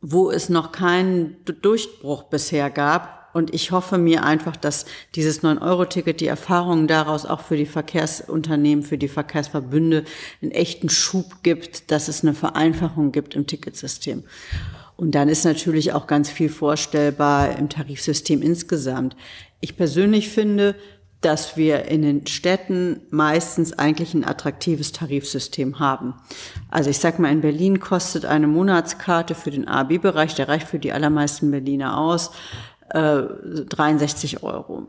wo 0.00 0.30
es 0.30 0.48
noch 0.48 0.72
keinen 0.72 1.36
Durchbruch 1.44 2.24
bisher 2.24 2.70
gab. 2.70 3.30
Und 3.34 3.52
ich 3.52 3.72
hoffe 3.72 3.98
mir 3.98 4.22
einfach, 4.22 4.56
dass 4.56 4.86
dieses 5.16 5.42
9-Euro-Ticket, 5.42 6.20
die 6.20 6.26
Erfahrungen 6.26 6.86
daraus 6.86 7.26
auch 7.26 7.40
für 7.40 7.56
die 7.56 7.66
Verkehrsunternehmen, 7.66 8.84
für 8.84 8.98
die 8.98 9.08
Verkehrsverbünde 9.08 10.04
einen 10.40 10.52
echten 10.52 10.88
Schub 10.88 11.42
gibt, 11.42 11.90
dass 11.90 12.06
es 12.06 12.22
eine 12.22 12.34
Vereinfachung 12.34 13.10
gibt 13.10 13.34
im 13.34 13.48
Ticketsystem. 13.48 14.22
Und 14.96 15.16
dann 15.16 15.28
ist 15.28 15.44
natürlich 15.44 15.92
auch 15.92 16.06
ganz 16.06 16.30
viel 16.30 16.48
vorstellbar 16.48 17.58
im 17.58 17.68
Tarifsystem 17.68 18.40
insgesamt. 18.40 19.16
Ich 19.60 19.76
persönlich 19.76 20.28
finde, 20.28 20.76
dass 21.24 21.56
wir 21.56 21.86
in 21.86 22.02
den 22.02 22.26
Städten 22.26 23.00
meistens 23.10 23.78
eigentlich 23.78 24.14
ein 24.14 24.24
attraktives 24.24 24.92
Tarifsystem 24.92 25.78
haben. 25.78 26.14
Also 26.70 26.90
ich 26.90 26.98
sag 26.98 27.18
mal, 27.18 27.32
in 27.32 27.40
Berlin 27.40 27.80
kostet 27.80 28.24
eine 28.24 28.46
Monatskarte 28.46 29.34
für 29.34 29.50
den 29.50 29.66
AB-Bereich, 29.66 30.34
der 30.34 30.48
reicht 30.48 30.68
für 30.68 30.78
die 30.78 30.92
allermeisten 30.92 31.50
Berliner 31.50 31.98
aus, 31.98 32.30
äh, 32.90 33.22
63 33.68 34.42
Euro. 34.42 34.86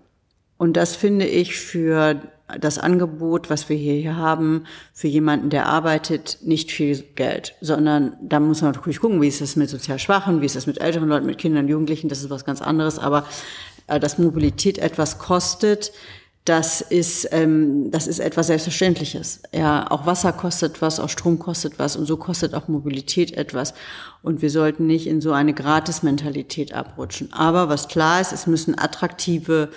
Und 0.57 0.77
das 0.77 0.95
finde 0.95 1.25
ich 1.25 1.55
für 1.55 2.21
das 2.59 2.77
Angebot, 2.77 3.49
was 3.49 3.69
wir 3.69 3.75
hier 3.75 4.15
haben, 4.17 4.65
für 4.93 5.07
jemanden, 5.07 5.49
der 5.49 5.65
arbeitet, 5.65 6.37
nicht 6.43 6.71
viel 6.71 7.01
Geld, 7.15 7.55
sondern 7.59 8.15
da 8.21 8.39
muss 8.39 8.61
man 8.61 8.71
natürlich 8.71 8.99
gucken, 8.99 9.21
wie 9.21 9.27
ist 9.27 9.41
das 9.41 9.55
mit 9.55 9.69
sozial 9.69 9.99
Schwachen, 9.99 10.41
wie 10.41 10.45
ist 10.45 10.55
das 10.55 10.67
mit 10.67 10.79
älteren 10.79 11.09
Leuten, 11.09 11.25
mit 11.25 11.39
Kindern, 11.39 11.67
Jugendlichen, 11.67 12.07
das 12.07 12.21
ist 12.21 12.29
was 12.29 12.45
ganz 12.45 12.61
anderes, 12.61 12.99
aber 12.99 13.25
äh, 13.87 13.99
dass 13.99 14.17
Mobilität 14.17 14.77
etwas 14.77 15.17
kostet, 15.17 15.91
das 16.45 16.81
ist, 16.81 17.27
ähm, 17.31 17.89
das 17.89 18.05
ist 18.05 18.19
etwas 18.19 18.47
Selbstverständliches. 18.47 19.41
Ja, 19.51 19.89
auch 19.89 20.05
Wasser 20.05 20.31
kostet 20.31 20.79
was, 20.81 20.99
auch 20.99 21.09
Strom 21.09 21.39
kostet 21.39 21.79
was 21.79 21.95
und 21.95 22.05
so 22.05 22.17
kostet 22.17 22.53
auch 22.53 22.67
Mobilität 22.67 23.33
etwas. 23.33 23.73
Und 24.21 24.43
wir 24.43 24.51
sollten 24.51 24.85
nicht 24.85 25.07
in 25.07 25.21
so 25.21 25.31
eine 25.31 25.53
Gratis-Mentalität 25.53 26.73
abrutschen. 26.73 27.33
Aber 27.33 27.67
was 27.67 27.87
klar 27.87 28.21
ist, 28.21 28.31
es 28.31 28.45
müssen 28.45 28.77
attraktive 28.77 29.69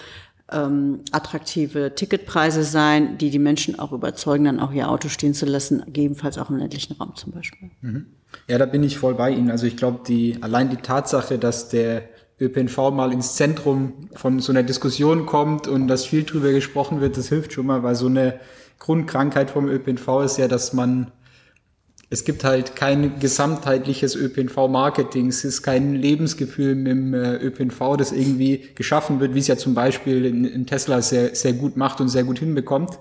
ähm, 0.50 1.00
attraktive 1.12 1.94
Ticketpreise 1.94 2.64
sein, 2.64 3.18
die 3.18 3.30
die 3.30 3.38
Menschen 3.38 3.78
auch 3.78 3.92
überzeugen, 3.92 4.44
dann 4.44 4.60
auch 4.60 4.72
ihr 4.72 4.90
Auto 4.90 5.08
stehen 5.08 5.34
zu 5.34 5.44
lassen, 5.44 5.82
gegebenenfalls 5.86 6.38
auch 6.38 6.48
im 6.48 6.56
ländlichen 6.56 6.94
Raum 6.94 7.14
zum 7.16 7.32
Beispiel. 7.32 7.70
Mhm. 7.82 8.06
Ja, 8.46 8.58
da 8.58 8.66
bin 8.66 8.82
ich 8.82 8.98
voll 8.98 9.14
bei 9.14 9.30
Ihnen. 9.30 9.50
Also 9.50 9.66
ich 9.66 9.76
glaube, 9.76 10.00
die 10.06 10.38
allein 10.42 10.70
die 10.70 10.76
Tatsache, 10.76 11.38
dass 11.38 11.68
der 11.68 12.08
ÖPNV 12.40 12.92
mal 12.92 13.12
ins 13.12 13.34
Zentrum 13.34 13.92
von 14.14 14.40
so 14.40 14.52
einer 14.52 14.62
Diskussion 14.62 15.26
kommt 15.26 15.66
und 15.66 15.88
dass 15.88 16.06
viel 16.06 16.24
drüber 16.24 16.52
gesprochen 16.52 17.00
wird, 17.00 17.16
das 17.16 17.28
hilft 17.28 17.52
schon 17.52 17.66
mal, 17.66 17.82
weil 17.82 17.94
so 17.94 18.06
eine 18.06 18.38
Grundkrankheit 18.78 19.50
vom 19.50 19.68
ÖPNV 19.68 20.22
ist 20.24 20.38
ja, 20.38 20.46
dass 20.46 20.72
man, 20.72 21.10
es 22.10 22.24
gibt 22.24 22.44
halt 22.44 22.76
kein 22.76 23.18
gesamtheitliches 23.18 24.14
ÖPNV-Marketing, 24.14 25.26
es 25.26 25.44
ist 25.44 25.62
kein 25.62 25.94
Lebensgefühl 25.94 26.76
mit 26.76 26.92
dem 26.92 27.12
äh, 27.12 27.36
ÖPNV, 27.36 27.96
das 27.98 28.12
irgendwie 28.12 28.68
geschaffen 28.76 29.18
wird, 29.18 29.34
wie 29.34 29.40
es 29.40 29.48
ja 29.48 29.56
zum 29.56 29.74
Beispiel 29.74 30.24
in, 30.24 30.44
in 30.44 30.64
Tesla 30.66 31.02
sehr, 31.02 31.34
sehr 31.34 31.54
gut 31.54 31.76
macht 31.76 32.00
und 32.00 32.08
sehr 32.08 32.24
gut 32.24 32.38
hinbekommt. 32.38 32.98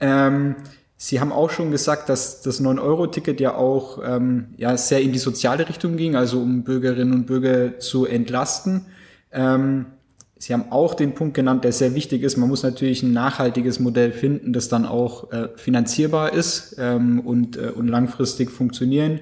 Ähm, 0.00 0.56
Sie 0.96 1.20
haben 1.20 1.32
auch 1.32 1.50
schon 1.50 1.70
gesagt, 1.70 2.08
dass 2.08 2.42
das 2.42 2.62
9-Euro-Ticket 2.62 3.40
ja 3.40 3.54
auch 3.54 4.00
ähm, 4.04 4.54
ja, 4.56 4.76
sehr 4.76 5.02
in 5.02 5.12
die 5.12 5.18
soziale 5.18 5.68
Richtung 5.68 5.96
ging, 5.96 6.16
also 6.16 6.40
um 6.40 6.62
Bürgerinnen 6.62 7.12
und 7.12 7.26
Bürger 7.26 7.78
zu 7.78 8.06
entlasten. 8.06 8.86
Ähm, 9.32 9.86
Sie 10.36 10.52
haben 10.52 10.70
auch 10.70 10.94
den 10.94 11.14
Punkt 11.14 11.34
genannt, 11.34 11.64
der 11.64 11.72
sehr 11.72 11.94
wichtig 11.94 12.22
ist. 12.22 12.36
Man 12.36 12.50
muss 12.50 12.62
natürlich 12.62 13.02
ein 13.02 13.12
nachhaltiges 13.12 13.80
Modell 13.80 14.12
finden, 14.12 14.52
das 14.52 14.68
dann 14.68 14.84
auch 14.84 15.32
äh, 15.32 15.48
finanzierbar 15.56 16.34
ist 16.34 16.76
ähm, 16.78 17.20
und, 17.20 17.56
äh, 17.56 17.70
und 17.70 17.88
langfristig 17.88 18.50
funktionieren, 18.50 19.20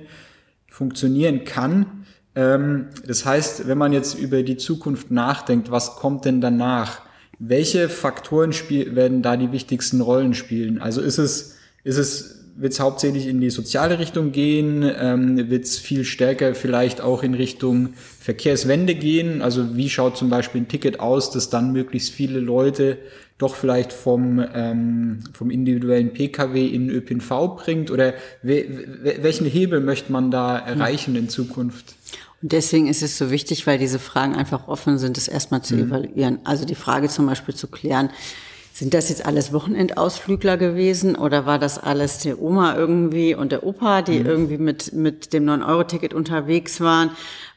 funktionieren 0.68 1.44
kann. 1.44 2.06
Ähm, 2.34 2.88
das 3.06 3.24
heißt, 3.24 3.68
wenn 3.68 3.78
man 3.78 3.92
jetzt 3.92 4.18
über 4.18 4.42
die 4.42 4.56
Zukunft 4.56 5.10
nachdenkt, 5.10 5.70
was 5.70 5.96
kommt 5.96 6.24
denn 6.24 6.40
danach? 6.40 7.02
Welche 7.38 7.88
Faktoren 7.88 8.52
spiel 8.52 8.96
werden 8.96 9.22
da 9.22 9.36
die 9.36 9.52
wichtigsten 9.52 10.00
Rollen 10.00 10.34
spielen? 10.34 10.80
Also 10.80 11.00
ist 11.00 11.18
es 11.18 11.56
ist 11.84 11.98
es 11.98 12.42
wird 12.54 12.72
es 12.72 12.80
hauptsächlich 12.80 13.26
in 13.26 13.40
die 13.40 13.50
soziale 13.50 13.98
Richtung 13.98 14.32
gehen? 14.32 14.82
Ähm, 14.98 15.50
wird 15.50 15.64
es 15.64 15.78
viel 15.78 16.04
stärker 16.04 16.54
vielleicht 16.54 17.00
auch 17.00 17.22
in 17.22 17.34
Richtung 17.34 17.94
Verkehrswende 18.20 18.94
gehen? 18.94 19.42
Also 19.42 19.76
wie 19.76 19.88
schaut 19.88 20.16
zum 20.16 20.28
Beispiel 20.28 20.62
ein 20.62 20.68
Ticket 20.68 21.00
aus, 21.00 21.30
das 21.30 21.50
dann 21.50 21.72
möglichst 21.72 22.10
viele 22.10 22.40
Leute 22.40 22.98
doch 23.38 23.54
vielleicht 23.54 23.92
vom, 23.92 24.44
ähm, 24.54 25.24
vom 25.32 25.50
individuellen 25.50 26.12
Pkw 26.12 26.66
in 26.66 26.88
den 26.88 26.96
ÖPNV 26.96 27.56
bringt? 27.56 27.90
Oder 27.90 28.14
we 28.42 28.66
welchen 29.20 29.46
Hebel 29.46 29.80
möchte 29.80 30.12
man 30.12 30.30
da 30.30 30.58
erreichen 30.58 31.16
in 31.16 31.28
Zukunft? 31.28 31.94
Und 32.42 32.52
deswegen 32.52 32.88
ist 32.88 33.02
es 33.02 33.16
so 33.16 33.30
wichtig, 33.30 33.66
weil 33.66 33.78
diese 33.78 33.98
Fragen 33.98 34.34
einfach 34.34 34.68
offen 34.68 34.98
sind, 34.98 35.16
das 35.16 35.28
erstmal 35.28 35.62
zu 35.62 35.76
mhm. 35.76 35.84
evaluieren. 35.84 36.38
Also 36.44 36.64
die 36.64 36.74
Frage 36.74 37.08
zum 37.08 37.26
Beispiel 37.26 37.54
zu 37.54 37.68
klären, 37.68 38.10
sind 38.72 38.94
das 38.94 39.10
jetzt 39.10 39.26
alles 39.26 39.52
Wochenendausflügler 39.52 40.56
gewesen 40.56 41.14
oder 41.14 41.44
war 41.44 41.58
das 41.58 41.78
alles 41.78 42.18
die 42.18 42.34
Oma 42.34 42.74
irgendwie 42.74 43.34
und 43.34 43.52
der 43.52 43.64
Opa, 43.64 44.00
die 44.00 44.20
mhm. 44.20 44.26
irgendwie 44.26 44.58
mit, 44.58 44.92
mit 44.94 45.32
dem 45.32 45.44
9-Euro-Ticket 45.44 46.14
unterwegs 46.14 46.80
waren? 46.80 47.10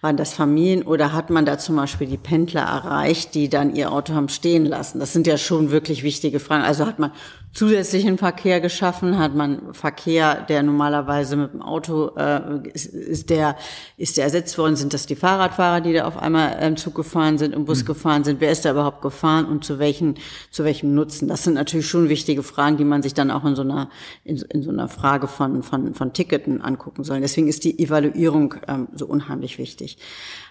Waren 0.06 0.18
das 0.18 0.36
Familien 0.36 0.84
oder 0.84 1.14
hat 1.14 1.32
man 1.32 1.48
da 1.48 1.58
zum 1.58 1.78
Beispiel 1.78 2.06
die 2.06 2.18
Pendler 2.18 2.62
erreicht, 2.62 3.34
die 3.34 3.50
dann 3.50 3.76
ihr 3.76 3.92
Auto 3.92 4.14
haben 4.14 4.30
stehen 4.30 4.64
lassen? 4.64 5.00
Das 5.00 5.14
sind 5.14 5.26
ja 5.26 5.36
schon 5.36 5.72
wirklich 5.72 6.04
wichtige 6.04 6.40
Fragen. 6.40 6.64
Also 6.64 6.86
hat 6.86 7.00
man 7.00 7.12
zusätzlichen 7.56 8.18
Verkehr 8.18 8.60
geschaffen, 8.60 9.18
hat 9.18 9.34
man 9.34 9.74
Verkehr, 9.74 10.42
der 10.42 10.62
normalerweise 10.62 11.38
mit 11.38 11.54
dem 11.54 11.62
Auto 11.62 12.12
äh, 12.18 12.68
ist, 12.74 12.86
ist 12.86 13.30
der 13.30 13.56
ist 13.98 14.18
der 14.18 14.26
ersetzt 14.26 14.58
worden. 14.58 14.76
Sind 14.76 14.94
das 14.94 15.06
die 15.06 15.16
Fahrradfahrer, 15.16 15.80
die 15.80 15.94
da 15.94 16.06
auf 16.06 16.18
einmal 16.18 16.62
im 16.62 16.76
Zug 16.76 16.94
gefahren 16.96 17.38
sind, 17.38 17.56
im 17.56 17.64
Bus 17.66 17.82
mhm. 17.82 17.88
gefahren 17.88 18.24
sind? 18.26 18.42
Wer 18.42 18.52
ist 18.52 18.66
da 18.66 18.72
überhaupt 18.72 19.02
gefahren 19.02 19.46
und 19.46 19.64
zu 19.64 19.80
welchen 19.80 20.16
zu 20.52 20.66
welchem 20.66 20.94
Nutzen? 20.94 21.30
Das 21.30 21.46
sind 21.46 21.54
natürlich 21.54 21.88
schon 21.88 22.10
wichtige 22.10 22.44
Fragen, 22.44 22.76
die 22.78 22.84
man 22.84 23.02
sich 23.02 23.14
dann 23.14 23.32
auch 23.32 23.46
in 23.46 23.56
so 23.56 23.62
einer 23.62 23.90
in, 24.26 24.38
in 24.50 24.62
so 24.62 24.70
einer 24.70 24.90
Frage 24.90 25.28
von 25.28 25.64
von 25.64 25.96
von 25.96 26.14
Ticketen 26.14 26.62
angucken 26.62 27.06
soll. 27.06 27.22
Deswegen 27.22 27.48
ist 27.48 27.64
die 27.64 27.80
Evaluierung 27.80 28.56
ähm, 28.68 28.90
so 28.94 29.06
unheimlich 29.08 29.58
wichtig. 29.58 29.95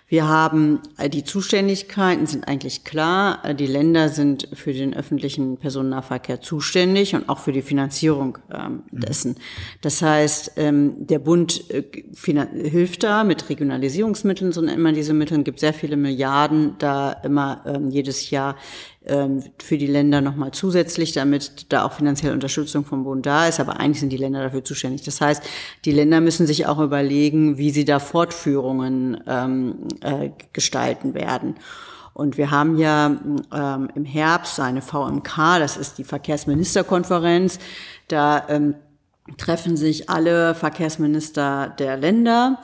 Wir 0.07 0.29
haben 0.29 0.81
äh, 0.99 1.09
die 1.09 1.25
Zuständigkeiten 1.25 2.27
sind 2.27 2.47
eigentlich 2.47 2.85
klar. 2.85 3.43
Äh, 3.43 3.55
die 3.55 3.67
Länder 3.67 4.11
sind 4.11 4.49
für 4.53 4.73
den 4.73 4.95
öffentlichen 4.95 5.57
Personennahverkehr 5.57 6.43
zuständig 6.43 7.15
und 7.15 7.29
auch 7.29 7.39
für 7.39 7.53
die 7.53 7.63
Finanzierung 7.63 8.39
ähm, 8.53 8.83
mhm. 8.91 9.01
dessen. 9.01 9.37
Das 9.81 10.03
heißt, 10.03 10.53
ähm, 10.57 11.07
der 11.07 11.21
Bund 11.21 11.71
äh, 11.71 11.83
hilft 12.69 13.03
da 13.03 13.25
mit 13.25 13.49
Regionalisierungsmitteln, 13.49 14.53
so 14.53 14.61
nennt 14.61 14.79
man 14.79 14.95
diese 14.95 15.15
Mittel, 15.15 15.43
gibt 15.43 15.59
sehr 15.59 15.75
viele 15.75 15.97
Milliarden 15.97 16.77
da 16.79 17.11
immer 17.11 17.63
ähm, 17.67 17.89
jedes 17.89 18.31
Jahr 18.31 18.57
für 19.07 19.77
die 19.77 19.87
Länder 19.87 20.21
nochmal 20.21 20.53
zusätzlich, 20.53 21.13
damit 21.13 21.67
da 21.71 21.85
auch 21.85 21.93
finanzielle 21.93 22.33
Unterstützung 22.33 22.85
vom 22.85 23.05
Bund 23.05 23.27
da 23.27 23.47
ist. 23.47 23.61
Aber 23.61 23.79
eigentlich 23.79 24.01
sind 24.01 24.11
die 24.11 24.17
Länder 24.17 24.43
dafür 24.43 24.65
zuständig. 24.65 25.03
Das 25.03 25.21
heißt, 25.21 25.43
die 25.85 25.93
Länder 25.93 26.21
müssen 26.21 26.47
sich 26.47 26.67
auch 26.67 26.79
überlegen, 26.79 27.59
wie 27.59 27.71
sie 27.71 27.85
da 27.85 27.99
Fortführungen 27.99 29.23
ähm, 29.27 29.89
äh, 30.01 30.31
gestalten 30.53 31.15
werden. 31.15 31.57
Und 32.15 32.39
wir 32.39 32.51
haben 32.51 32.79
ja 32.79 33.17
ähm, 33.53 33.89
im 33.95 34.05
Herbst 34.05 34.59
eine 34.61 34.81
VMK, 34.81 35.59
das 35.59 35.77
ist 35.77 35.99
die 35.99 36.05
Verkehrsministerkonferenz. 36.05 37.59
Da 38.09 38.45
ähm, 38.49 38.75
treffen 39.37 39.77
sich 39.77 40.09
alle 40.09 40.55
Verkehrsminister 40.55 41.75
der 41.79 41.97
Länder 41.97 42.61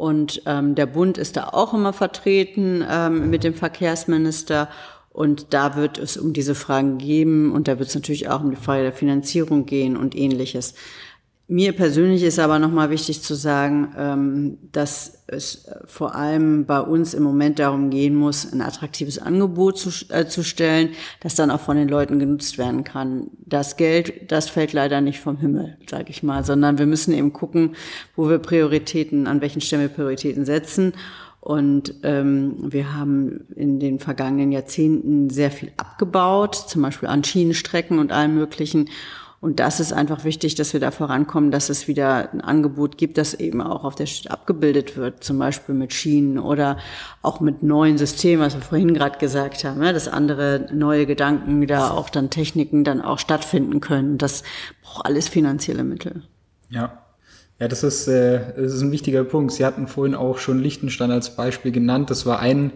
und 0.00 0.40
ähm, 0.46 0.74
der 0.74 0.86
Bund 0.86 1.18
ist 1.18 1.36
da 1.36 1.50
auch 1.52 1.74
immer 1.74 1.92
vertreten 1.92 2.82
ähm, 2.90 3.28
mit 3.28 3.44
dem 3.44 3.52
Verkehrsminister. 3.52 4.68
Und 5.20 5.52
da 5.52 5.76
wird 5.76 5.98
es 5.98 6.16
um 6.16 6.32
diese 6.32 6.54
Fragen 6.54 6.96
geben 6.96 7.52
und 7.52 7.68
da 7.68 7.78
wird 7.78 7.90
es 7.90 7.94
natürlich 7.94 8.30
auch 8.30 8.42
um 8.42 8.48
die 8.48 8.56
Frage 8.56 8.84
der 8.84 8.94
Finanzierung 8.94 9.66
gehen 9.66 9.98
und 9.98 10.16
ähnliches. 10.16 10.72
Mir 11.46 11.72
persönlich 11.72 12.22
ist 12.22 12.38
aber 12.38 12.58
nochmal 12.58 12.88
wichtig 12.88 13.20
zu 13.20 13.34
sagen, 13.34 13.92
ähm, 13.98 14.58
dass 14.72 15.24
es 15.26 15.68
vor 15.84 16.14
allem 16.14 16.64
bei 16.64 16.80
uns 16.80 17.12
im 17.12 17.22
Moment 17.22 17.58
darum 17.58 17.90
gehen 17.90 18.14
muss, 18.14 18.50
ein 18.50 18.62
attraktives 18.62 19.18
Angebot 19.18 19.76
zu, 19.76 19.90
äh, 20.08 20.24
zu 20.24 20.42
stellen, 20.42 20.88
das 21.20 21.34
dann 21.34 21.50
auch 21.50 21.60
von 21.60 21.76
den 21.76 21.90
Leuten 21.90 22.18
genutzt 22.18 22.56
werden 22.56 22.82
kann. 22.82 23.26
Das 23.44 23.76
Geld, 23.76 24.32
das 24.32 24.48
fällt 24.48 24.72
leider 24.72 25.02
nicht 25.02 25.20
vom 25.20 25.36
Himmel, 25.36 25.76
sage 25.86 26.06
ich 26.08 26.22
mal, 26.22 26.46
sondern 26.46 26.78
wir 26.78 26.86
müssen 26.86 27.12
eben 27.12 27.34
gucken, 27.34 27.74
wo 28.16 28.30
wir 28.30 28.38
Prioritäten, 28.38 29.26
an 29.26 29.42
welchen 29.42 29.60
Stellen 29.60 29.82
wir 29.82 29.88
Prioritäten 29.90 30.46
setzen. 30.46 30.94
Und 31.40 31.94
ähm, 32.02 32.56
wir 32.72 32.94
haben 32.94 33.46
in 33.56 33.80
den 33.80 33.98
vergangenen 33.98 34.52
Jahrzehnten 34.52 35.30
sehr 35.30 35.50
viel 35.50 35.72
abgebaut, 35.78 36.54
zum 36.54 36.82
Beispiel 36.82 37.08
an 37.08 37.24
Schienenstrecken 37.24 37.98
und 37.98 38.12
allem 38.12 38.34
Möglichen. 38.34 38.90
Und 39.40 39.58
das 39.58 39.80
ist 39.80 39.94
einfach 39.94 40.24
wichtig, 40.24 40.54
dass 40.54 40.74
wir 40.74 40.80
da 40.80 40.90
vorankommen, 40.90 41.50
dass 41.50 41.70
es 41.70 41.88
wieder 41.88 42.30
ein 42.30 42.42
Angebot 42.42 42.98
gibt, 42.98 43.16
das 43.16 43.32
eben 43.32 43.62
auch 43.62 43.84
auf 43.84 43.94
der 43.94 44.04
Stadt 44.04 44.30
abgebildet 44.30 44.98
wird, 44.98 45.24
zum 45.24 45.38
Beispiel 45.38 45.74
mit 45.74 45.94
Schienen 45.94 46.38
oder 46.38 46.76
auch 47.22 47.40
mit 47.40 47.62
neuen 47.62 47.96
Systemen, 47.96 48.44
was 48.44 48.54
wir 48.54 48.60
vorhin 48.60 48.92
gerade 48.92 49.18
gesagt 49.18 49.64
haben, 49.64 49.80
dass 49.80 50.08
andere 50.08 50.68
neue 50.74 51.06
Gedanken 51.06 51.66
da 51.66 51.90
auch 51.90 52.10
dann 52.10 52.28
Techniken 52.28 52.84
dann 52.84 53.00
auch 53.00 53.18
stattfinden 53.18 53.80
können. 53.80 54.18
Das 54.18 54.42
braucht 54.82 55.06
alles 55.06 55.28
finanzielle 55.28 55.84
Mittel. 55.84 56.22
Ja. 56.68 56.98
Ja, 57.60 57.68
das 57.68 57.84
ist, 57.84 58.08
äh, 58.08 58.40
das 58.56 58.72
ist 58.72 58.80
ein 58.80 58.90
wichtiger 58.90 59.22
Punkt. 59.22 59.52
Sie 59.52 59.64
hatten 59.64 59.86
vorhin 59.86 60.14
auch 60.14 60.38
schon 60.38 60.58
Liechtenstein 60.58 61.10
als 61.10 61.36
Beispiel 61.36 61.70
genannt. 61.70 62.10
Das 62.10 62.26
war 62.26 62.40
ein 62.40 62.72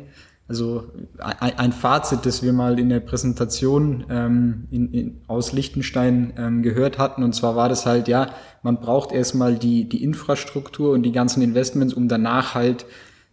also 0.46 0.84
ein, 1.18 1.58
ein 1.58 1.72
Fazit, 1.72 2.26
das 2.26 2.42
wir 2.42 2.52
mal 2.52 2.78
in 2.78 2.90
der 2.90 3.00
Präsentation 3.00 4.04
ähm, 4.10 4.68
in, 4.70 4.92
in, 4.92 5.20
aus 5.26 5.52
Liechtenstein 5.52 6.34
ähm, 6.36 6.62
gehört 6.62 6.98
hatten. 6.98 7.22
Und 7.22 7.34
zwar 7.34 7.56
war 7.56 7.70
das 7.70 7.86
halt, 7.86 8.08
ja, 8.08 8.30
man 8.62 8.78
braucht 8.78 9.12
erstmal 9.12 9.54
die, 9.54 9.88
die 9.88 10.02
Infrastruktur 10.02 10.92
und 10.92 11.02
die 11.02 11.12
ganzen 11.12 11.42
Investments, 11.42 11.94
um 11.94 12.08
danach 12.08 12.54
halt 12.54 12.84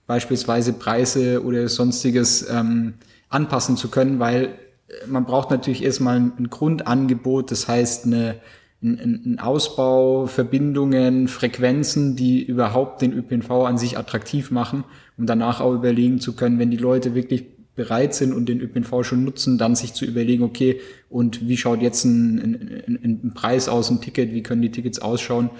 beispielsweise 0.08 0.74
Preise 0.74 1.44
oder 1.44 1.68
sonstiges 1.68 2.50
ähm, 2.50 2.94
anpassen 3.30 3.76
zu 3.76 3.90
können, 3.90 4.20
weil 4.20 4.46
äh, 4.88 5.08
man 5.08 5.26
braucht 5.26 5.52
natürlich 5.52 5.84
erstmal 5.84 6.18
ein 6.18 6.50
Grundangebot, 6.50 7.52
das 7.52 7.68
heißt 7.68 8.06
eine 8.06 8.36
ein, 8.84 9.38
Ausbau, 9.40 10.26
Verbindungen, 10.26 11.28
Frequenzen, 11.28 12.16
die 12.16 12.44
überhaupt 12.44 13.02
den 13.02 13.14
ÖPNV 13.14 13.52
an 13.52 13.78
sich 13.78 13.98
attraktiv 13.98 14.50
machen, 14.50 14.84
um 15.18 15.26
danach 15.26 15.62
auch 15.62 15.74
überlegen 15.74 16.20
zu 16.20 16.36
können, 16.36 16.58
wenn 16.58 16.72
die 16.72 16.78
Leute 16.78 17.14
wirklich 17.14 17.46
bereit 17.76 18.14
sind 18.14 18.34
und 18.34 18.50
den 18.50 18.60
ÖPNV 18.60 19.04
schon 19.04 19.24
nutzen, 19.24 19.58
dann 19.58 19.76
sich 19.76 19.94
zu 19.94 20.06
überlegen, 20.06 20.44
okay, 20.44 20.82
und 21.10 21.48
wie 21.48 21.58
schaut 21.58 21.82
jetzt 21.82 22.04
ein, 22.06 22.84
ein, 22.88 23.22
ein 23.24 23.34
Preis 23.34 23.70
aus, 23.70 23.90
ein 23.90 24.02
Ticket, 24.02 24.34
wie 24.34 24.44
können 24.44 24.62
die 24.62 24.72
Tickets 24.72 25.00
ausschauen? 25.00 25.52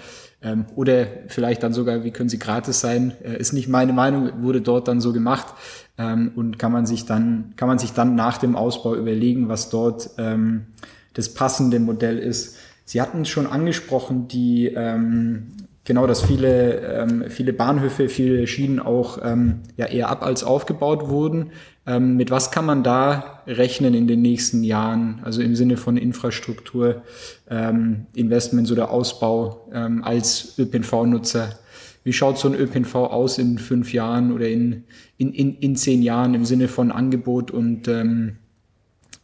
Ähm, 0.42 0.66
oder 0.74 1.06
vielleicht 1.28 1.62
dann 1.62 1.72
sogar, 1.72 2.04
wie 2.04 2.10
können 2.10 2.28
sie 2.28 2.38
gratis 2.38 2.80
sein? 2.80 3.12
Äh, 3.22 3.38
ist 3.38 3.52
nicht 3.52 3.68
meine 3.68 3.92
Meinung, 3.92 4.42
wurde 4.42 4.60
dort 4.60 4.88
dann 4.88 5.00
so 5.00 5.12
gemacht. 5.12 5.54
Ähm, 5.96 6.32
und 6.34 6.58
kann 6.58 6.72
man 6.72 6.84
sich 6.84 7.06
dann, 7.06 7.54
kann 7.56 7.68
man 7.68 7.78
sich 7.78 7.92
dann 7.92 8.14
nach 8.14 8.38
dem 8.38 8.56
Ausbau 8.56 8.94
überlegen, 8.96 9.48
was 9.48 9.70
dort 9.70 10.10
ähm, 10.18 10.66
das 11.14 11.32
passende 11.32 11.78
Modell 11.78 12.18
ist. 12.18 12.56
Sie 12.84 13.00
hatten 13.00 13.24
schon 13.24 13.46
angesprochen, 13.46 14.28
die 14.28 14.66
ähm, 14.66 15.52
genau, 15.84 16.06
dass 16.06 16.22
viele, 16.22 16.80
ähm, 16.80 17.24
viele 17.28 17.52
Bahnhöfe, 17.52 18.08
viele 18.08 18.46
Schienen 18.46 18.80
auch 18.80 19.18
ähm, 19.22 19.60
ja 19.76 19.86
eher 19.86 20.08
ab 20.08 20.22
als 20.22 20.44
aufgebaut 20.44 21.08
wurden. 21.08 21.50
Ähm, 21.86 22.16
mit 22.16 22.30
was 22.30 22.50
kann 22.50 22.64
man 22.64 22.82
da 22.82 23.42
rechnen 23.46 23.94
in 23.94 24.06
den 24.06 24.22
nächsten 24.22 24.62
Jahren, 24.62 25.20
also 25.24 25.42
im 25.42 25.56
Sinne 25.56 25.76
von 25.76 25.96
Infrastruktur, 25.96 27.02
ähm, 27.50 28.06
Investments 28.14 28.70
oder 28.70 28.90
Ausbau 28.90 29.68
ähm, 29.72 30.04
als 30.04 30.58
ÖPNV-Nutzer? 30.58 31.58
Wie 32.04 32.12
schaut 32.12 32.38
so 32.38 32.48
ein 32.48 32.54
ÖPNV 32.54 32.94
aus 32.94 33.38
in 33.38 33.58
fünf 33.58 33.92
Jahren 33.92 34.32
oder 34.32 34.48
in, 34.48 34.84
in, 35.18 35.32
in, 35.32 35.56
in 35.58 35.76
zehn 35.76 36.02
Jahren 36.02 36.34
im 36.34 36.44
Sinne 36.44 36.68
von 36.68 36.90
Angebot 36.90 37.50
und, 37.50 37.86
ähm, 37.86 38.36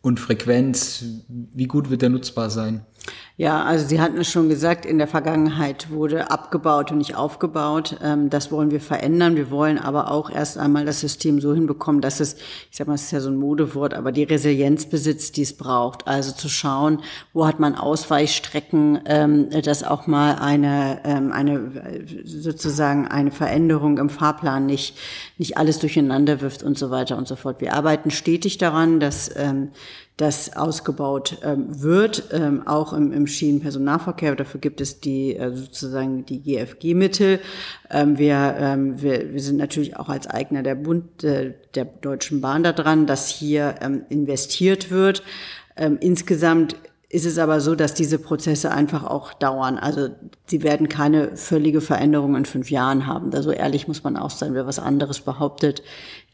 und 0.01 0.21
Frequenz? 0.21 1.05
Wie 1.29 1.67
gut 1.67 1.91
wird 1.91 2.03
der 2.03 2.11
nutzbar 2.11 2.51
sein? 2.51 2.83
Ja, 3.37 3.63
also 3.63 3.87
Sie 3.87 4.01
hatten 4.01 4.19
es 4.19 4.29
schon 4.29 4.49
gesagt, 4.49 4.85
in 4.85 4.99
der 4.99 5.07
Vergangenheit 5.07 5.91
wurde 5.91 6.31
abgebaut 6.33 6.91
und 6.91 6.99
nicht 6.99 7.15
aufgebaut. 7.15 7.97
Ähm, 8.03 8.31
das 8.31 8.51
wollen 8.51 8.73
wir 8.73 8.81
verändern. 8.81 9.37
Wir 9.37 9.51
wollen 9.53 9.79
aber 9.79 10.11
auch 10.11 10.29
erst 10.29 10.59
einmal 10.59 10.85
das 10.85 10.99
System 10.99 11.41
so 11.41 11.55
hinbekommen, 11.55 12.01
dass 12.01 12.19
es, 12.19 12.35
ich 12.35 12.77
sag 12.77 12.89
mal, 12.89 12.95
es 12.95 13.05
ist 13.05 13.13
ja 13.13 13.21
so 13.21 13.31
ein 13.31 13.37
Modewort, 13.37 13.95
aber 13.95 14.11
die 14.11 14.25
Resilienz 14.25 14.87
besitzt, 14.87 15.37
die 15.37 15.43
es 15.43 15.57
braucht. 15.57 16.09
Also 16.09 16.33
zu 16.33 16.49
schauen, 16.49 17.01
wo 17.33 17.47
hat 17.47 17.61
man 17.61 17.77
Ausweichstrecken, 17.77 19.03
ähm, 19.07 19.51
dass 19.63 19.85
auch 19.85 20.09
mal 20.09 20.35
eine, 20.35 21.01
ähm, 21.05 21.31
eine 21.31 22.05
sozusagen 22.25 23.07
eine 23.07 23.31
Veränderung 23.31 23.99
im 23.99 24.11
Fahrplan 24.11 24.67
nicht, 24.67 24.97
nicht 25.39 25.57
alles 25.57 25.79
durcheinander 25.79 26.41
wirft 26.41 26.65
und 26.65 26.77
so 26.77 26.91
weiter 26.91 27.17
und 27.17 27.29
so 27.29 27.37
fort. 27.37 27.61
Wir 27.61 27.75
arbeiten 27.75 28.11
stetig 28.11 28.59
daran, 28.59 28.99
dass 28.99 29.31
das 30.19 30.57
ausgebaut 30.57 31.39
ähm, 31.45 31.81
wird, 31.81 32.31
ähm, 32.33 32.67
auch 32.67 32.93
im, 32.93 33.13
im 33.13 33.29
Schienenpersonalverkehr. 33.29 34.35
Dafür 34.35 34.61
gibt 34.61 34.81
es 34.81 35.01
die 35.01 35.37
äh, 35.37 35.55
sozusagen 35.55 36.27
die 36.27 36.43
GFG-Mittel. 36.43 37.39
Ähm, 37.89 38.19
wir, 38.19 38.57
ähm, 38.59 39.01
wir, 39.01 39.33
wir 39.33 39.41
sind 39.41 39.57
natürlich 39.57 39.97
auch 39.97 40.09
als 40.09 40.27
Eigner 40.27 40.65
der 40.65 40.75
Bund 40.75 41.23
äh, 41.23 41.55
der 41.77 41.85
Deutschen 41.85 42.41
Bahn 42.41 42.65
da 42.65 42.73
dran, 42.73 43.07
dass 43.07 43.29
hier 43.29 43.77
ähm, 43.81 44.03
investiert 44.09 44.91
wird. 44.91 45.23
Ähm, 45.77 45.99
insgesamt 46.01 46.75
ist 47.11 47.25
es 47.25 47.39
aber 47.39 47.61
so, 47.61 47.75
dass 47.75 47.95
diese 47.95 48.19
Prozesse 48.19 48.71
einfach 48.71 49.05
auch 49.05 49.33
dauern. 49.33 49.79
Also 49.79 50.09
sie 50.47 50.63
werden 50.63 50.89
keine 50.89 51.37
völlige 51.37 51.81
Veränderung 51.81 52.37
in 52.37 52.45
fünf 52.45 52.71
Jahren 52.71 53.07
haben. 53.07 53.33
Also 53.33 53.51
ehrlich 53.51 53.89
muss 53.89 54.05
man 54.05 54.17
auch 54.17 54.31
sein, 54.31 54.53
wer 54.53 54.67
was 54.67 54.79
anderes 54.79 55.21
behauptet, 55.21 55.83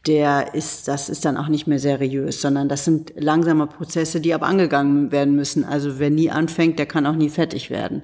der 0.07 0.53
ist, 0.53 0.87
das 0.87 1.09
ist 1.09 1.25
dann 1.25 1.37
auch 1.37 1.47
nicht 1.47 1.67
mehr 1.67 1.79
seriös, 1.79 2.41
sondern 2.41 2.69
das 2.69 2.85
sind 2.85 3.13
langsame 3.15 3.67
Prozesse, 3.67 4.21
die 4.21 4.33
aber 4.33 4.45
angegangen 4.45 5.11
werden 5.11 5.35
müssen. 5.35 5.63
Also 5.63 5.99
wer 5.99 6.09
nie 6.09 6.29
anfängt, 6.29 6.77
der 6.79 6.85
kann 6.85 7.05
auch 7.05 7.15
nie 7.15 7.29
fertig 7.29 7.69
werden. 7.69 8.03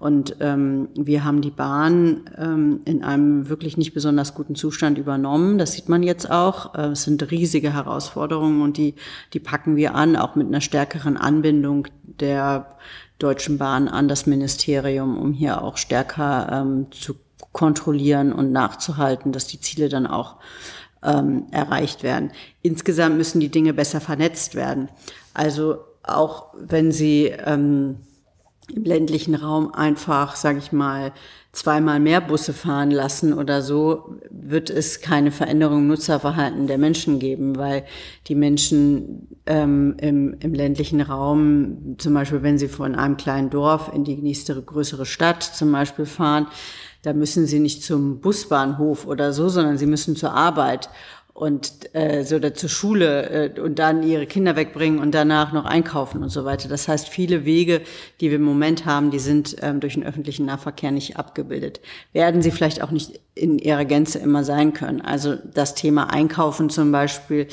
Und 0.00 0.36
ähm, 0.40 0.88
wir 0.94 1.24
haben 1.24 1.42
die 1.42 1.50
Bahn 1.50 2.22
ähm, 2.38 2.80
in 2.86 3.04
einem 3.04 3.50
wirklich 3.50 3.76
nicht 3.76 3.92
besonders 3.92 4.34
guten 4.34 4.54
Zustand 4.54 4.96
übernommen. 4.96 5.58
Das 5.58 5.72
sieht 5.72 5.90
man 5.90 6.02
jetzt 6.02 6.30
auch. 6.30 6.74
Äh, 6.74 6.92
es 6.92 7.02
sind 7.02 7.30
riesige 7.30 7.74
Herausforderungen 7.74 8.62
und 8.62 8.78
die, 8.78 8.94
die 9.34 9.40
packen 9.40 9.76
wir 9.76 9.94
an, 9.94 10.16
auch 10.16 10.36
mit 10.36 10.46
einer 10.46 10.62
stärkeren 10.62 11.18
Anbindung 11.18 11.86
der 12.02 12.78
Deutschen 13.18 13.58
Bahn 13.58 13.88
an 13.88 14.08
das 14.08 14.26
Ministerium, 14.26 15.18
um 15.18 15.34
hier 15.34 15.62
auch 15.62 15.76
stärker 15.76 16.48
ähm, 16.50 16.86
zu 16.90 17.16
kontrollieren 17.52 18.32
und 18.32 18.52
nachzuhalten, 18.52 19.32
dass 19.32 19.46
die 19.46 19.60
Ziele 19.60 19.90
dann 19.90 20.06
auch 20.06 20.36
ähm, 21.02 21.46
erreicht 21.50 22.02
werden. 22.02 22.30
Insgesamt 22.62 23.16
müssen 23.16 23.40
die 23.40 23.50
Dinge 23.50 23.72
besser 23.74 24.00
vernetzt 24.00 24.54
werden. 24.54 24.88
Also 25.34 25.78
auch 26.02 26.54
wenn 26.58 26.92
Sie 26.92 27.26
ähm, 27.26 27.96
im 28.74 28.84
ländlichen 28.84 29.34
Raum 29.34 29.72
einfach, 29.74 30.36
sage 30.36 30.58
ich 30.58 30.72
mal, 30.72 31.12
zweimal 31.52 31.98
mehr 31.98 32.20
Busse 32.20 32.52
fahren 32.52 32.92
lassen 32.92 33.32
oder 33.32 33.60
so, 33.60 34.16
wird 34.30 34.70
es 34.70 35.00
keine 35.00 35.32
Veränderung 35.32 35.78
im 35.78 35.88
Nutzerverhalten 35.88 36.68
der 36.68 36.78
Menschen 36.78 37.18
geben, 37.18 37.56
weil 37.56 37.84
die 38.28 38.36
Menschen 38.36 39.26
ähm, 39.46 39.96
im, 40.00 40.36
im 40.38 40.54
ländlichen 40.54 41.00
Raum, 41.00 41.96
zum 41.98 42.14
Beispiel 42.14 42.44
wenn 42.44 42.58
sie 42.58 42.68
von 42.68 42.94
einem 42.94 43.16
kleinen 43.16 43.50
Dorf 43.50 43.90
in 43.92 44.04
die 44.04 44.16
nächste 44.16 44.60
größere 44.62 45.06
Stadt 45.06 45.42
zum 45.42 45.72
Beispiel 45.72 46.06
fahren, 46.06 46.46
da 47.02 47.12
müssen 47.12 47.46
sie 47.46 47.60
nicht 47.60 47.82
zum 47.82 48.20
Busbahnhof 48.20 49.06
oder 49.06 49.32
so, 49.32 49.48
sondern 49.48 49.78
sie 49.78 49.86
müssen 49.86 50.16
zur 50.16 50.32
Arbeit 50.32 50.88
und 51.32 51.94
äh, 51.94 52.22
so 52.24 52.36
oder 52.36 52.52
zur 52.52 52.68
Schule 52.68 53.54
äh, 53.56 53.60
und 53.60 53.78
dann 53.78 54.02
ihre 54.02 54.26
Kinder 54.26 54.56
wegbringen 54.56 55.00
und 55.00 55.14
danach 55.14 55.52
noch 55.52 55.64
einkaufen 55.64 56.22
und 56.22 56.28
so 56.28 56.44
weiter. 56.44 56.68
Das 56.68 56.86
heißt, 56.86 57.08
viele 57.08 57.46
Wege, 57.46 57.80
die 58.20 58.28
wir 58.28 58.36
im 58.36 58.42
Moment 58.42 58.84
haben, 58.84 59.10
die 59.10 59.18
sind 59.18 59.56
ähm, 59.62 59.80
durch 59.80 59.94
den 59.94 60.04
öffentlichen 60.04 60.44
Nahverkehr 60.44 60.90
nicht 60.90 61.16
abgebildet. 61.16 61.80
Werden 62.12 62.42
sie 62.42 62.50
vielleicht 62.50 62.82
auch 62.82 62.90
nicht 62.90 63.20
in 63.34 63.58
ihrer 63.58 63.86
Gänze 63.86 64.18
immer 64.18 64.44
sein 64.44 64.74
können. 64.74 65.00
Also 65.00 65.36
das 65.54 65.74
Thema 65.74 66.12
Einkaufen 66.12 66.68
zum 66.68 66.92
Beispiel 66.92 67.46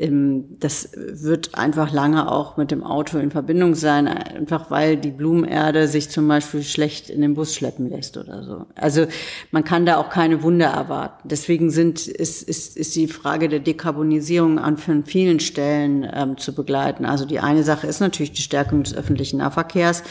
das 0.00 0.90
wird 0.94 1.56
einfach 1.56 1.92
lange 1.92 2.30
auch 2.30 2.56
mit 2.56 2.70
dem 2.70 2.84
Auto 2.84 3.18
in 3.18 3.32
Verbindung 3.32 3.74
sein, 3.74 4.06
einfach 4.06 4.70
weil 4.70 4.96
die 4.96 5.10
Blumenerde 5.10 5.88
sich 5.88 6.08
zum 6.08 6.28
Beispiel 6.28 6.62
schlecht 6.62 7.10
in 7.10 7.20
den 7.20 7.34
Bus 7.34 7.52
schleppen 7.52 7.90
lässt 7.90 8.16
oder 8.16 8.44
so. 8.44 8.66
Also 8.76 9.06
man 9.50 9.64
kann 9.64 9.86
da 9.86 9.96
auch 9.96 10.08
keine 10.08 10.44
Wunder 10.44 10.68
erwarten. 10.68 11.28
Deswegen 11.28 11.70
sind, 11.70 12.06
ist, 12.06 12.44
ist, 12.44 12.76
ist 12.76 12.94
die 12.94 13.08
Frage 13.08 13.48
der 13.48 13.58
Dekarbonisierung 13.58 14.60
an 14.60 14.76
vielen 15.04 15.40
Stellen 15.40 16.08
ähm, 16.12 16.38
zu 16.38 16.54
begleiten. 16.54 17.04
Also 17.04 17.24
die 17.24 17.40
eine 17.40 17.64
Sache 17.64 17.88
ist 17.88 17.98
natürlich 17.98 18.30
die 18.30 18.42
Stärkung 18.42 18.84
des 18.84 18.94
öffentlichen 18.94 19.38
Nahverkehrs. 19.38 20.04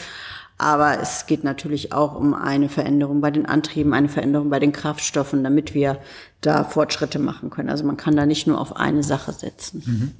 Aber 0.58 1.00
es 1.00 1.26
geht 1.26 1.44
natürlich 1.44 1.92
auch 1.92 2.16
um 2.16 2.34
eine 2.34 2.68
Veränderung 2.68 3.20
bei 3.20 3.30
den 3.30 3.46
Antrieben, 3.46 3.94
eine 3.94 4.08
Veränderung 4.08 4.50
bei 4.50 4.58
den 4.58 4.72
Kraftstoffen, 4.72 5.44
damit 5.44 5.72
wir 5.72 5.98
da 6.40 6.64
Fortschritte 6.64 7.20
machen 7.20 7.50
können. 7.50 7.70
Also 7.70 7.84
man 7.84 7.96
kann 7.96 8.16
da 8.16 8.26
nicht 8.26 8.48
nur 8.48 8.60
auf 8.60 8.74
eine 8.76 9.04
Sache 9.04 9.32
setzen. 9.32 9.82
Mhm. 9.86 10.12